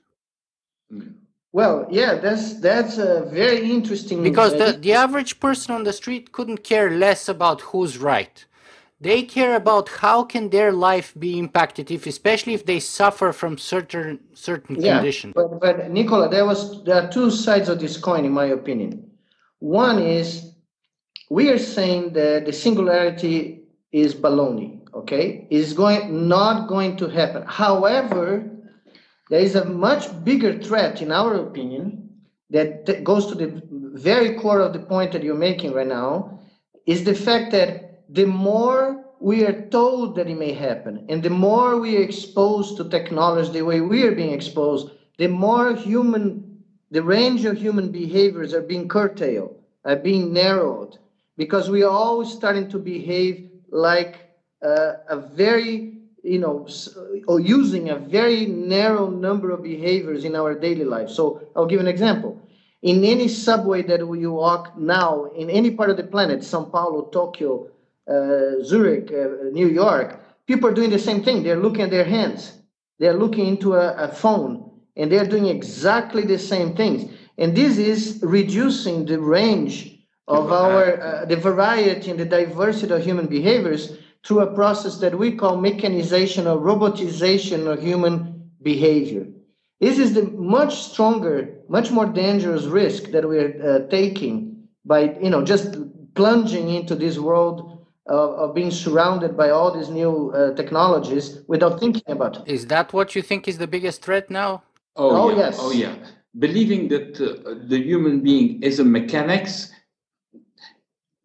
[1.52, 4.22] Well, yeah, that's that's a very interesting.
[4.22, 8.46] Because the, the average person on the street couldn't care less about who's right.
[9.02, 13.58] They care about how can their life be impacted if especially if they suffer from
[13.58, 15.34] certain certain yeah, conditions.
[15.36, 19.10] but but Nicola, there was there are two sides of this coin, in my opinion.
[19.60, 20.54] One is
[21.30, 23.64] we are saying that the singularity
[23.94, 24.80] is baloney.
[24.94, 27.44] Okay, is going not going to happen.
[27.48, 28.50] However,
[29.30, 32.10] there is a much bigger threat, in our opinion,
[32.50, 33.62] that t- goes to the
[33.94, 36.40] very core of the point that you're making right now,
[36.86, 41.30] is the fact that the more we are told that it may happen, and the
[41.30, 46.64] more we are exposed to technology the way we are being exposed, the more human,
[46.92, 49.56] the range of human behaviors are being curtailed,
[49.86, 50.98] are being narrowed,
[51.38, 54.30] because we are always starting to behave like
[54.64, 56.68] uh, a very you know,
[57.28, 61.10] or using a very narrow number of behaviors in our daily life.
[61.10, 62.42] So I'll give an example.
[62.82, 67.10] In any subway that you walk now, in any part of the planet, Sao Paulo,
[67.12, 67.68] Tokyo,
[68.64, 71.44] Zurich, uh, New York, people are doing the same thing.
[71.44, 72.54] They're looking at their hands.
[73.00, 77.12] They're looking into a, a phone, and they're doing exactly the same things.
[77.38, 83.04] And this is reducing the range of our uh, the variety and the diversity of
[83.04, 89.26] human behaviors through a process that we call mechanization or robotization of human behavior.
[89.80, 95.30] This is the much stronger, much more dangerous risk that we're uh, taking by, you
[95.30, 95.78] know, just
[96.16, 101.80] plunging into this world of, of being surrounded by all these new uh, technologies without
[101.80, 102.44] thinking about it.
[102.48, 104.64] Is that what you think is the biggest threat now?
[104.96, 105.38] Oh, Oh, yeah.
[105.38, 105.58] yes.
[105.60, 105.96] Oh yeah.
[106.38, 109.72] Believing that uh, the human being is a mechanics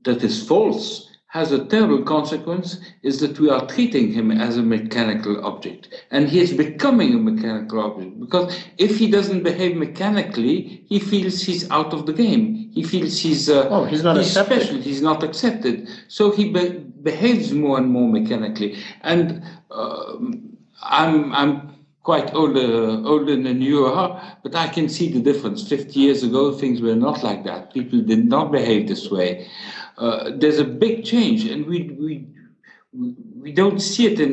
[0.05, 4.62] that is false has a terrible consequence is that we are treating him as a
[4.62, 10.84] mechanical object and he is becoming a mechanical object because if he doesn't behave mechanically
[10.88, 14.62] he feels he's out of the game he feels he's uh, Oh, he's not accepted.
[14.62, 15.88] special he's not accepted.
[16.09, 16.78] So he be-
[17.10, 18.70] behaves more and more mechanically.
[19.12, 20.22] And um
[21.02, 21.52] i'm i'm
[22.02, 22.68] quite older
[23.12, 24.10] older than you are
[24.42, 25.59] but i can see the difference.
[25.68, 27.72] 50 years ago things were not like that.
[27.72, 29.46] People did not behave this way.
[29.96, 32.12] Uh, there's a big change and we we
[32.92, 33.14] we-
[33.44, 34.32] we don't see it in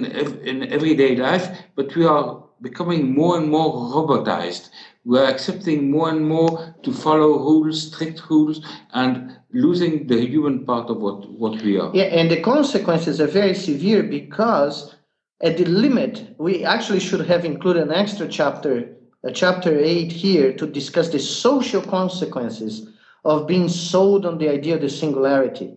[0.52, 1.46] in everyday life
[1.76, 2.26] but we are
[2.68, 4.70] becoming more and more robotized
[5.04, 10.90] we're accepting more and more to follow rules strict rules and losing the human part
[10.90, 14.96] of what what we are Yeah, and the consequences are very severe because
[15.42, 20.54] at the limit, we actually should have included an extra chapter, a chapter eight here
[20.54, 22.90] to discuss the social consequences
[23.26, 25.74] of being sold on the idea of the singularity.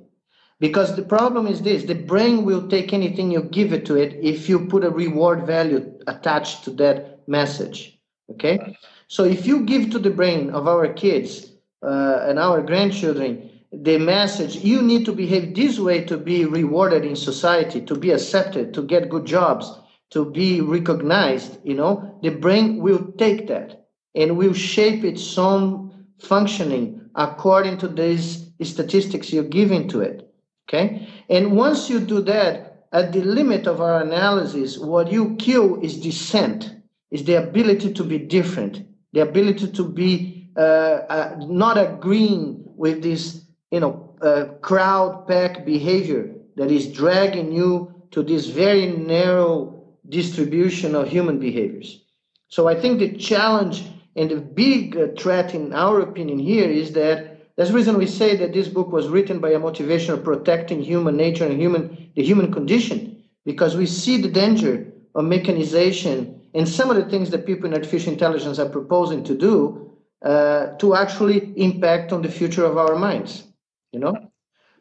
[0.60, 4.18] Because the problem is this the brain will take anything you give it to it
[4.22, 7.98] if you put a reward value attached to that message.
[8.30, 8.76] Okay?
[9.14, 11.52] So if you give to the brain of our kids
[11.84, 17.04] uh, and our grandchildren the message you need to behave this way to be rewarded
[17.04, 19.70] in society, to be accepted, to get good jobs,
[20.10, 23.86] to be recognized, you know, the brain will take that
[24.16, 30.28] and will shape its own functioning according to these statistics you're giving to it.
[30.68, 31.08] Okay.
[31.30, 36.00] And once you do that, at the limit of our analysis, what you kill is
[36.00, 36.74] dissent,
[37.12, 38.84] is the ability to be different,
[39.14, 45.64] the ability to be uh, uh, not agreeing with this, you know, uh, crowd pack
[45.64, 52.04] behavior that is dragging you to this very narrow distribution of human behaviors.
[52.48, 53.84] So I think the challenge
[54.16, 57.16] and the big uh, threat, in our opinion, here is that
[57.56, 60.82] that's the reason we say that this book was written by a motivation of protecting
[60.82, 66.68] human nature and human the human condition, because we see the danger of mechanization and
[66.68, 69.92] some of the things that people in artificial intelligence are proposing to do
[70.24, 73.44] uh, to actually impact on the future of our minds.
[73.92, 74.30] You know,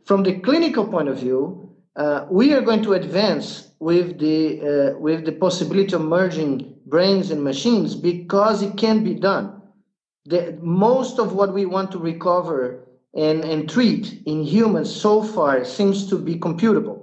[0.05, 4.99] from the clinical point of view, uh, we are going to advance with the uh,
[4.99, 9.61] with the possibility of merging brains and machines because it can be done
[10.25, 15.63] the, most of what we want to recover and, and treat in humans so far
[15.65, 17.01] seems to be computable.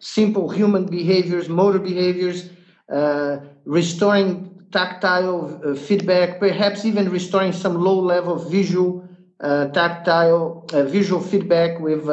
[0.00, 2.50] Simple human behaviors, motor behaviors,
[2.92, 9.06] uh, restoring tactile uh, feedback, perhaps even restoring some low level visual,
[9.40, 12.06] uh, tactile, uh, visual feedback with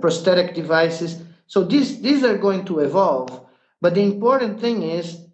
[0.00, 1.22] prosthetic devices.
[1.46, 3.46] So these, these are going to evolve.
[3.82, 5.26] But the important thing is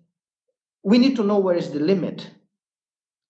[0.83, 2.31] we need to know where is the limit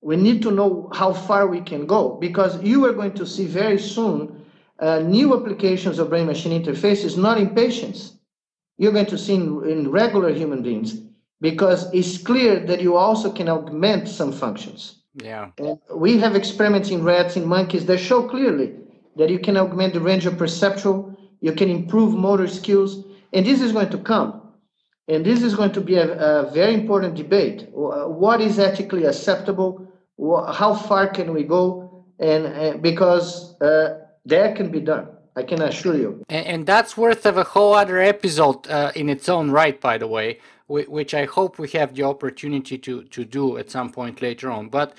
[0.06, 3.44] we need to know how far we can go because you are going to see
[3.44, 4.44] very soon
[4.78, 8.12] uh, new applications of brain machine interfaces, not in patients.
[8.78, 11.00] You're going to see in, in regular human beings
[11.40, 15.02] because it's clear that you also can augment some functions.
[15.14, 15.50] Yeah.
[15.58, 18.74] And we have experiments in rats, in monkeys that show clearly
[19.16, 23.60] that you can augment the range of perceptual, you can improve motor skills, and this
[23.60, 24.42] is going to come.
[25.08, 27.68] And this is going to be a, a very important debate.
[27.70, 29.86] What is ethically acceptable?
[30.18, 35.60] how far can we go and uh, because uh, that can be done i can
[35.62, 39.50] assure you and, and that's worth of a whole other episode uh, in its own
[39.50, 40.38] right by the way
[40.68, 44.68] which i hope we have the opportunity to to do at some point later on.
[44.68, 44.94] But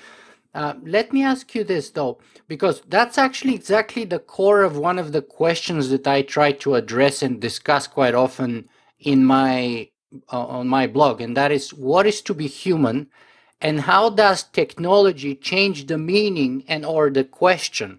[0.54, 2.18] uh, let me ask you this though,
[2.48, 6.74] because that's actually exactly the core of one of the questions that I try to
[6.74, 8.68] address and discuss quite often
[8.98, 9.90] in my
[10.32, 13.08] uh, on my blog, and that is what is to be human
[13.60, 17.98] and how does technology change the meaning and or the question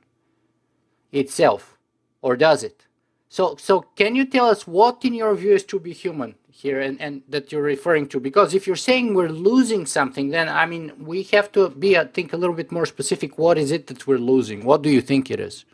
[1.12, 1.78] itself
[2.22, 2.88] or does it?
[3.30, 6.80] So so can you tell us what in your view is to be human here
[6.82, 8.20] and, and that you're referring to.
[8.20, 12.06] Because if you're saying we're losing something then i mean we have to be i
[12.06, 13.38] think a little bit more specific.
[13.38, 14.66] What is it that we're losing?
[14.66, 15.66] What do you think it is?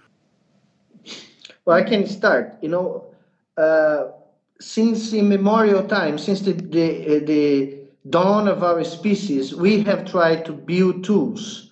[1.65, 2.45] Well i can start.
[2.61, 2.87] You know
[3.57, 4.11] uh,
[4.59, 10.53] since immemorial time since the the, the dawn of our species, we have tried to
[10.53, 11.71] build tools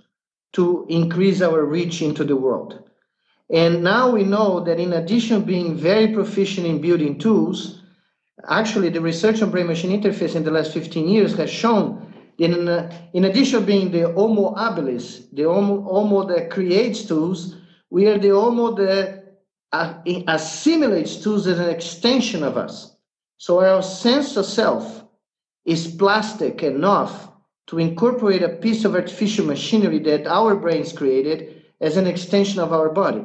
[0.53, 2.83] to increase our reach into the world.
[3.49, 7.82] And now we know that in addition being very proficient in building tools,
[8.47, 12.67] actually the research on brain machine interface in the last 15 years has shown in,
[12.67, 17.55] uh, in addition to being the homo habilis, the homo, homo that creates tools,
[17.89, 19.39] we are the homo that
[19.71, 19.93] uh,
[20.27, 22.95] assimilates tools as an extension of us.
[23.37, 25.03] So our sense of self
[25.65, 27.29] is plastic enough
[27.67, 32.73] to incorporate a piece of artificial machinery that our brains created as an extension of
[32.73, 33.23] our body.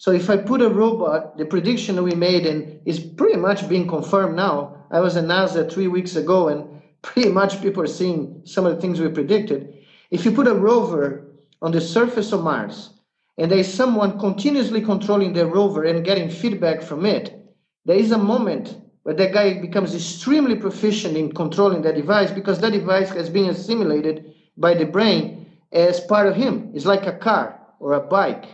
[0.00, 3.86] So if I put a robot, the prediction we made and is pretty much being
[3.86, 4.86] confirmed now.
[4.90, 8.74] I was at NASA three weeks ago, and pretty much people are seeing some of
[8.74, 9.76] the things we predicted.
[10.10, 11.26] If you put a rover
[11.60, 12.94] on the surface of Mars,
[13.36, 17.54] and there is someone continuously controlling the rover and getting feedback from it,
[17.84, 22.58] there is a moment where that guy becomes extremely proficient in controlling that device because
[22.60, 26.70] that device has been assimilated by the brain as part of him.
[26.74, 28.46] It's like a car or a bike.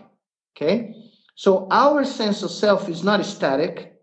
[0.57, 0.96] Okay?
[1.37, 4.01] So our sense of self is not static,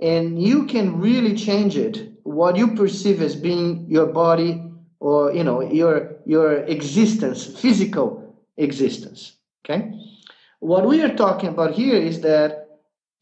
[0.00, 2.12] and you can really change it.
[2.22, 4.62] What you perceive as being your body
[5.00, 9.36] or you know your your existence, physical existence.
[9.64, 9.92] Okay?
[10.60, 12.66] What we are talking about here is that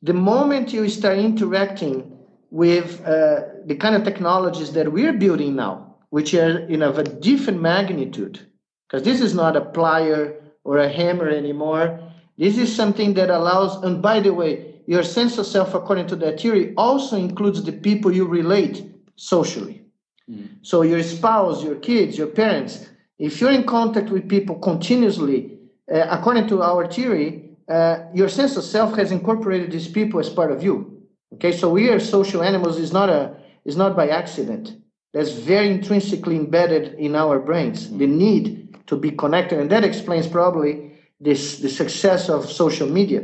[0.02, 2.18] the moment you start interacting
[2.50, 7.04] with uh, the kind of technologies that we're building now, which are in of a
[7.04, 8.38] different magnitude,
[8.86, 10.34] because this is not a plier
[10.64, 12.12] or a hammer anymore.
[12.36, 16.16] This is something that allows, and by the way, your sense of self, according to
[16.16, 18.84] that theory, also includes the people you relate
[19.16, 19.82] socially.
[20.30, 20.48] Mm.
[20.62, 22.88] So your spouse, your kids, your parents,
[23.18, 25.58] if you're in contact with people continuously,
[25.92, 30.28] uh, according to our theory, uh, your sense of self has incorporated these people as
[30.28, 31.02] part of you.
[31.34, 34.76] Okay, so we are social animals is not a is not by accident.
[35.12, 37.90] That's very intrinsically embedded in our brains.
[37.90, 40.93] The need to be connected, and that explains probably
[41.24, 43.22] this the success of social media.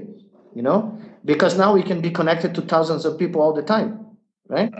[0.54, 4.16] You know, because now we can be connected to thousands of people all the time,
[4.48, 4.72] right?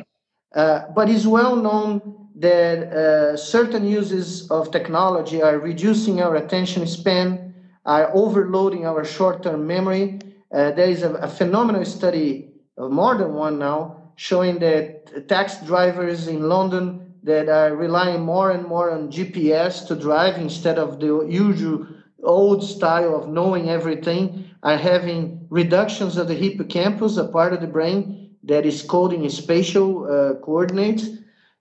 [0.55, 6.86] Uh, but it's well known that uh, certain uses of technology are reducing our attention
[6.86, 10.18] span, are overloading our short-term memory.
[10.52, 15.64] Uh, there is a, a phenomenal study, of more than one now, showing that taxi
[15.66, 20.98] drivers in London that are relying more and more on GPS to drive instead of
[20.98, 21.86] the usual
[22.22, 27.66] old style of knowing everything are having reductions of the hippocampus, a part of the
[27.66, 31.09] brain that is coding spatial uh, coordinates.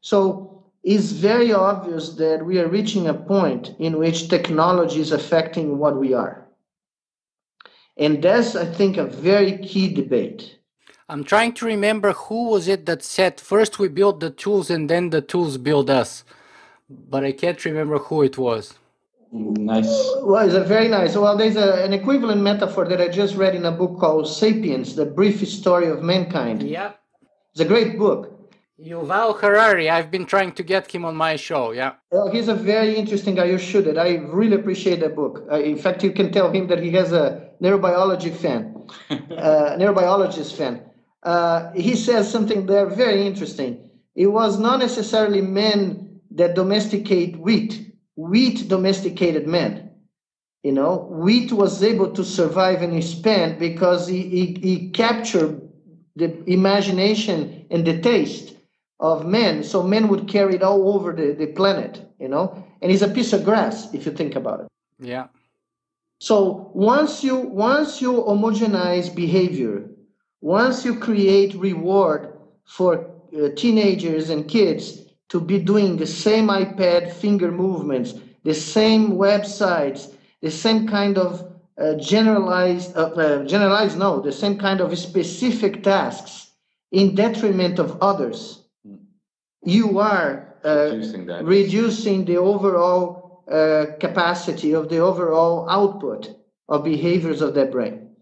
[0.01, 5.77] So it's very obvious that we are reaching a point in which technology is affecting
[5.77, 6.47] what we are.
[7.97, 10.57] And that's, I think, a very key debate.
[11.09, 14.89] I'm trying to remember who was it that said first we build the tools and
[14.89, 16.23] then the tools build us,
[16.87, 18.78] but I can't remember who it was.
[19.31, 19.87] Nice.
[20.21, 21.15] Well, it's a very nice.
[21.15, 24.95] Well, there's a, an equivalent metaphor that I just read in a book called *Sapiens:
[24.95, 26.63] The Brief Story of Mankind*.
[26.63, 26.93] Yeah.
[27.51, 28.35] It's a great book.
[28.83, 29.89] Yuval Harari.
[29.89, 31.71] I've been trying to get him on my show.
[31.71, 31.93] Yeah.
[32.11, 33.45] Well, he's a very interesting guy.
[33.45, 33.97] You should it.
[33.97, 35.45] I really appreciate that book.
[35.51, 40.55] Uh, in fact, you can tell him that he has a neurobiology fan, uh, neurobiologist
[40.55, 40.81] fan.
[41.21, 43.89] Uh, he says something there very interesting.
[44.15, 47.88] It was not necessarily men that domesticate wheat
[48.19, 49.91] wheat domesticated men.
[50.63, 55.61] You know, wheat was able to survive and expand because he, he, he captured
[56.17, 58.55] the imagination and the taste
[58.99, 59.63] of men.
[59.63, 63.07] So men would carry it all over the, the planet, you know, and it's a
[63.07, 64.67] piece of grass if you think about it.
[64.99, 65.27] Yeah.
[66.19, 69.85] So once you once you homogenize behavior,
[70.41, 72.33] once you create reward
[72.65, 79.11] for uh, teenagers and kids to be doing the same iPad finger movements, the same
[79.11, 84.97] websites, the same kind of uh, generalized, uh, uh, generalized, no, the same kind of
[84.97, 86.51] specific tasks
[86.91, 88.63] in detriment of others.
[89.63, 96.35] You are uh, reducing, reducing, the overall uh, capacity of the overall output
[96.67, 98.15] of behaviors of that brain.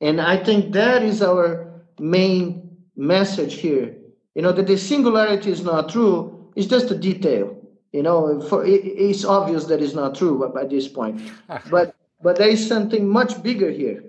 [0.00, 3.96] And I think that is our main message here.
[4.34, 7.56] You know, that the singularity is not true, it's just a detail.
[7.92, 11.20] You know, for it, it's obvious that it's not true by this point.
[11.70, 14.02] but but there is something much bigger here.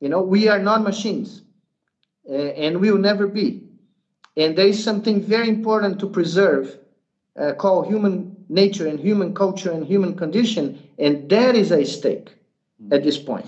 [0.00, 1.42] You know, we are not machines,
[2.28, 3.62] uh, and we will never be.
[4.36, 6.78] And there is something very important to preserve,
[7.38, 12.34] uh, called human nature and human culture and human condition, and that is a stake
[12.90, 13.46] at this point.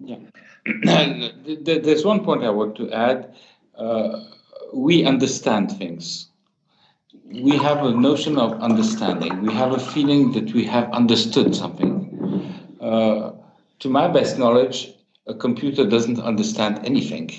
[0.00, 0.18] Yeah.
[1.64, 3.34] There's one point I want to add.
[3.76, 4.24] Uh,
[4.74, 6.27] we understand things
[7.30, 9.42] we have a notion of understanding.
[9.42, 11.94] We have a feeling that we have understood something.
[12.80, 13.32] Uh,
[13.80, 14.94] to my best knowledge,
[15.26, 17.30] a computer doesn't understand anything.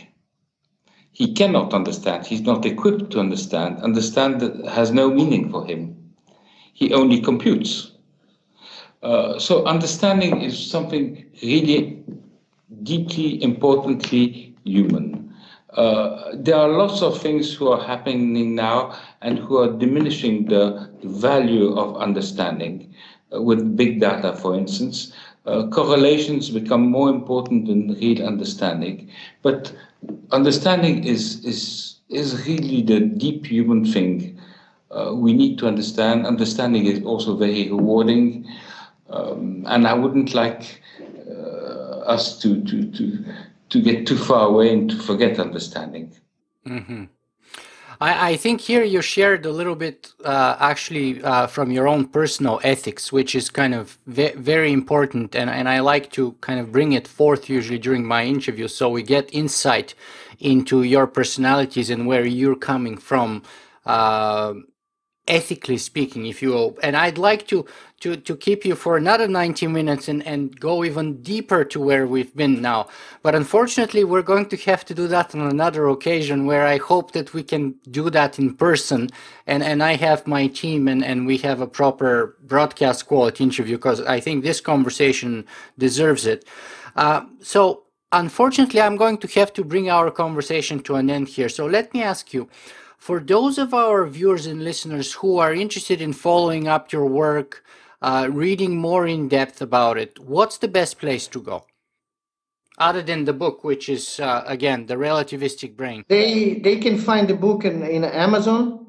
[1.12, 2.28] He cannot understand.
[2.28, 3.80] He's not equipped to understand.
[3.80, 6.14] Understand has no meaning for him.
[6.74, 7.92] He only computes.
[9.02, 12.04] Uh, so understanding is something really
[12.84, 15.19] deeply, importantly human.
[15.80, 20.90] Uh, there are lots of things who are happening now and who are diminishing the
[21.04, 22.94] value of understanding.
[23.34, 25.14] Uh, with big data, for instance,
[25.46, 29.10] uh, correlations become more important than real understanding.
[29.42, 29.72] But
[30.32, 34.38] understanding is is is really the deep human thing.
[34.92, 36.28] Uh, we need to understand.
[36.28, 38.46] Understanding is also very rewarding,
[39.10, 40.82] um, and I wouldn't like
[41.32, 43.06] uh, us to to to
[43.70, 46.14] to get too far away and to forget understanding.
[46.66, 47.06] Mm-hmm.
[48.02, 52.08] I, I, think here you shared a little bit uh, actually uh, from your own
[52.08, 55.36] personal ethics, which is kind of ve- very important.
[55.36, 58.90] And, and I like to kind of bring it forth usually during my interviews so
[58.90, 59.96] we get insight
[60.40, 63.44] into your personalities and where you're coming from.
[63.86, 64.54] Uh,
[65.30, 66.78] ethically speaking, if you will.
[66.82, 67.66] And I'd like to
[68.00, 72.08] to to keep you for another 90 minutes and and go even deeper to where
[72.08, 72.88] we've been now.
[73.24, 77.12] But unfortunately, we're going to have to do that on another occasion where I hope
[77.12, 79.10] that we can do that in person.
[79.48, 83.78] And and I have my team and and we have a proper broadcast quality interview
[83.78, 85.46] because I think this conversation
[85.78, 86.46] deserves it.
[86.96, 87.84] Uh, so.
[88.12, 91.48] Unfortunately, I'm going to have to bring our conversation to an end here.
[91.48, 92.50] So let me ask you,
[92.98, 97.64] for those of our viewers and listeners who are interested in following up your work,
[98.02, 101.66] uh, reading more in depth about it, what's the best place to go?
[102.78, 106.06] Other than the book, which is uh, again the relativistic brain.
[106.08, 108.86] They they can find the book in, in Amazon.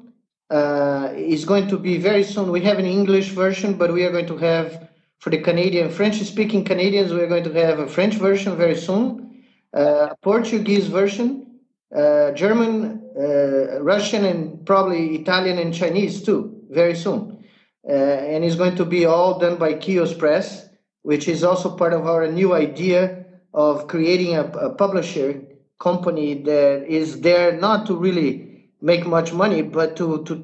[0.49, 2.51] Uh, it's going to be very soon.
[2.51, 4.89] We have an English version, but we are going to have
[5.21, 9.43] for the Canadian French-speaking Canadians, we are going to have a French version very soon,
[9.77, 11.59] uh, a Portuguese version,
[11.95, 17.40] uh, German, uh, Russian, and probably Italian and Chinese too, very soon.
[17.87, 20.69] Uh, and it's going to be all done by Kios Press,
[21.01, 25.41] which is also part of our new idea of creating a, a publisher
[25.79, 30.43] company that is there not to really make much money, but to, to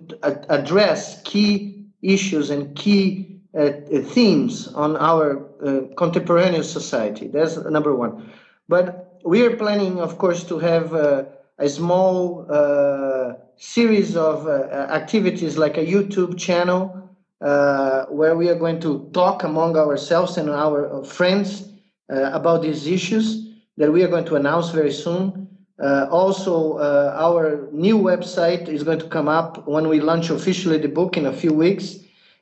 [0.49, 3.71] address key issues and key uh,
[4.03, 7.27] themes on our uh, contemporaneous society.
[7.27, 8.29] That's number one.
[8.67, 11.25] But we are planning, of course, to have uh,
[11.57, 17.06] a small uh, series of uh, activities like a YouTube channel
[17.41, 21.69] uh, where we are going to talk among ourselves and our friends
[22.09, 23.47] about these issues
[23.77, 25.47] that we are going to announce very soon.
[25.79, 30.79] Uh, also, uh, our new website is going to come up when we launch officially
[30.79, 31.97] the book in a few weeks.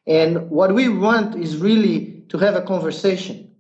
[0.08, 3.52] And what we want is really to have a conversation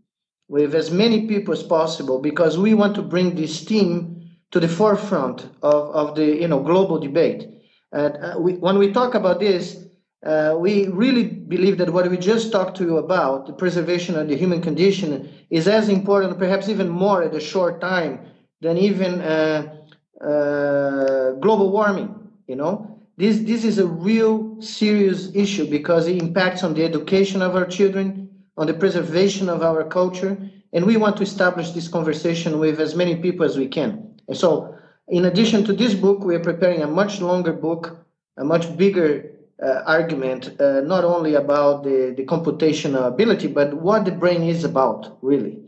[0.47, 4.67] with as many people as possible because we want to bring this team to the
[4.69, 7.49] forefront of, of the you know global debate.
[7.91, 9.85] Uh, we, when we talk about this,
[10.23, 14.27] uh, we really believe that what we just talked to you about, the preservation of
[14.27, 18.19] the human condition, is as important, perhaps even more at a short time
[18.61, 19.75] than even uh,
[20.21, 22.13] uh, global warming.
[22.47, 27.41] You know, this this is a real serious issue because it impacts on the education
[27.41, 30.37] of our children, on the preservation of our culture,
[30.73, 34.15] and we want to establish this conversation with as many people as we can.
[34.27, 34.75] And so,
[35.07, 37.97] in addition to this book, we are preparing a much longer book,
[38.37, 44.05] a much bigger uh, argument, uh, not only about the, the computational ability, but what
[44.05, 45.61] the brain is about, really.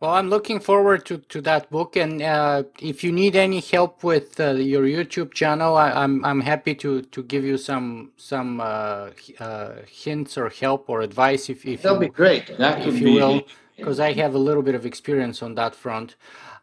[0.00, 4.02] Well, I'm looking forward to, to that book, and uh, if you need any help
[4.02, 8.10] with uh, your YouTube channel, I, am I'm, I'm happy to to give you some
[8.16, 12.50] some uh, uh hints or help or advice if if that'll you, be great.
[12.58, 13.42] That if you be, will,
[13.76, 16.16] because I have a little bit of experience on that front.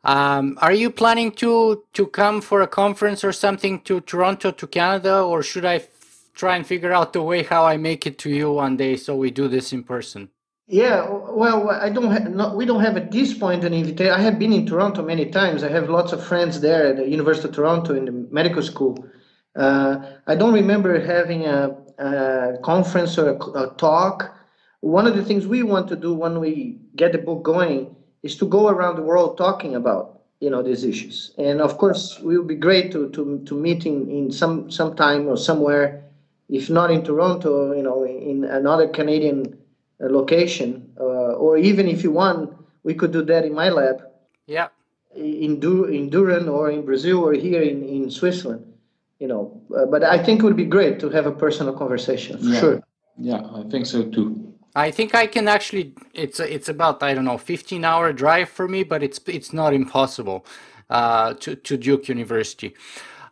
[0.03, 4.67] Um, are you planning to to come for a conference or something to Toronto to
[4.67, 5.87] Canada, or should I
[6.33, 9.15] try and figure out the way how I make it to you one day so
[9.15, 10.29] we do this in person?
[10.67, 14.13] Yeah, well, I don't no, we don't have at this point an invitation.
[14.13, 15.63] I have been in Toronto many times.
[15.63, 19.03] I have lots of friends there at the University of Toronto in the medical school.
[19.55, 19.97] Uh,
[20.27, 24.37] I don't remember having a, a conference or a, a, talk.
[24.81, 28.35] One of the things we want to do when we get the book going is
[28.37, 31.33] to go around the world talking about you know these issues.
[31.37, 34.95] And of course, it would be great to to to meet in, in some some
[34.95, 36.03] time or somewhere,
[36.49, 39.57] if not in Toronto, you know, in another Canadian
[39.99, 44.01] location, uh, or even if you want, we could do that in my lab.
[44.47, 44.69] Yeah.
[45.15, 48.65] In du- in Durham or in Brazil or here in, in Switzerland,
[49.19, 49.61] you know.
[49.75, 52.59] Uh, but I think it would be great to have a personal conversation for yeah.
[52.59, 52.83] sure.
[53.17, 54.48] Yeah, I think so too.
[54.75, 55.93] I think I can actually.
[56.13, 59.73] It's it's about I don't know, fifteen hour drive for me, but it's it's not
[59.73, 60.45] impossible
[60.89, 62.75] uh, to to Duke University.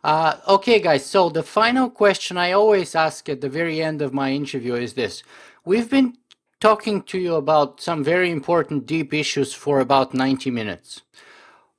[0.04, 1.04] Uh, okay, guys.
[1.06, 4.94] So the final question I always ask at the very end of my interview is
[4.94, 5.22] this:
[5.64, 6.16] We've been
[6.60, 11.02] talking to you about some very important deep issues for about 90 minutes.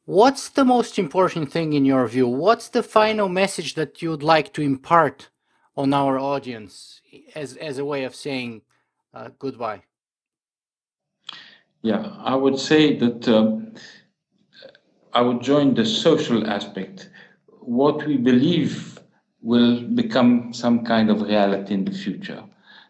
[0.05, 2.27] What's the most important thing in your view?
[2.27, 5.29] What's the final message that you'd like to impart
[5.75, 7.01] on our audience
[7.35, 8.61] as, as a way of saying
[9.13, 9.83] uh, goodbye?
[11.81, 13.73] Yeah, I would say that um,
[15.13, 17.09] I would join the social aspect.
[17.61, 18.99] What we believe
[19.41, 22.43] will become some kind of reality in the future.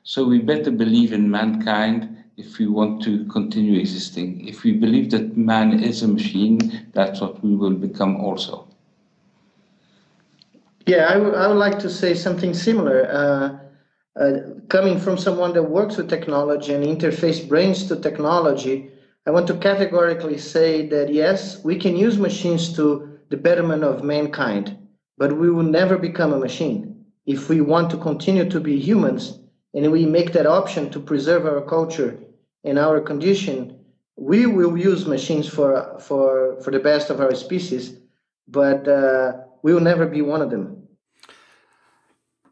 [0.04, 4.48] So we better believe in mankind if we want to continue existing.
[4.48, 8.68] If we believe that man is a machine, that's what we will become also.
[10.86, 13.08] Yeah, I, w- I would like to say something similar.
[13.10, 13.60] Uh, uh,
[14.68, 18.92] coming from someone that works with technology and interface brains to technology,
[19.26, 24.04] I want to categorically say that yes, we can use machines to the betterment of
[24.04, 24.78] mankind,
[25.18, 27.06] but we will never become a machine.
[27.26, 29.40] If we want to continue to be humans,
[29.74, 32.18] and we make that option to preserve our culture
[32.64, 33.80] and our condition,
[34.16, 37.98] we will use machines for for for the best of our species,
[38.48, 39.34] but uh,
[39.64, 40.79] we will never be one of them.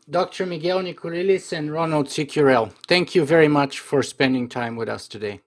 [0.09, 0.45] Dr.
[0.45, 5.41] Miguel Nicolelis and Ronald Cicurel, thank you very much for spending time with us today.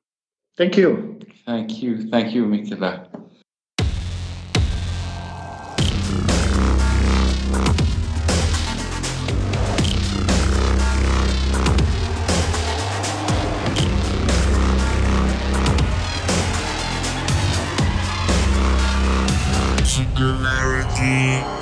[0.58, 1.18] Thank you.
[1.46, 2.10] Thank you.
[2.10, 3.06] Thank you, Mikela.
[19.84, 21.59] singularity.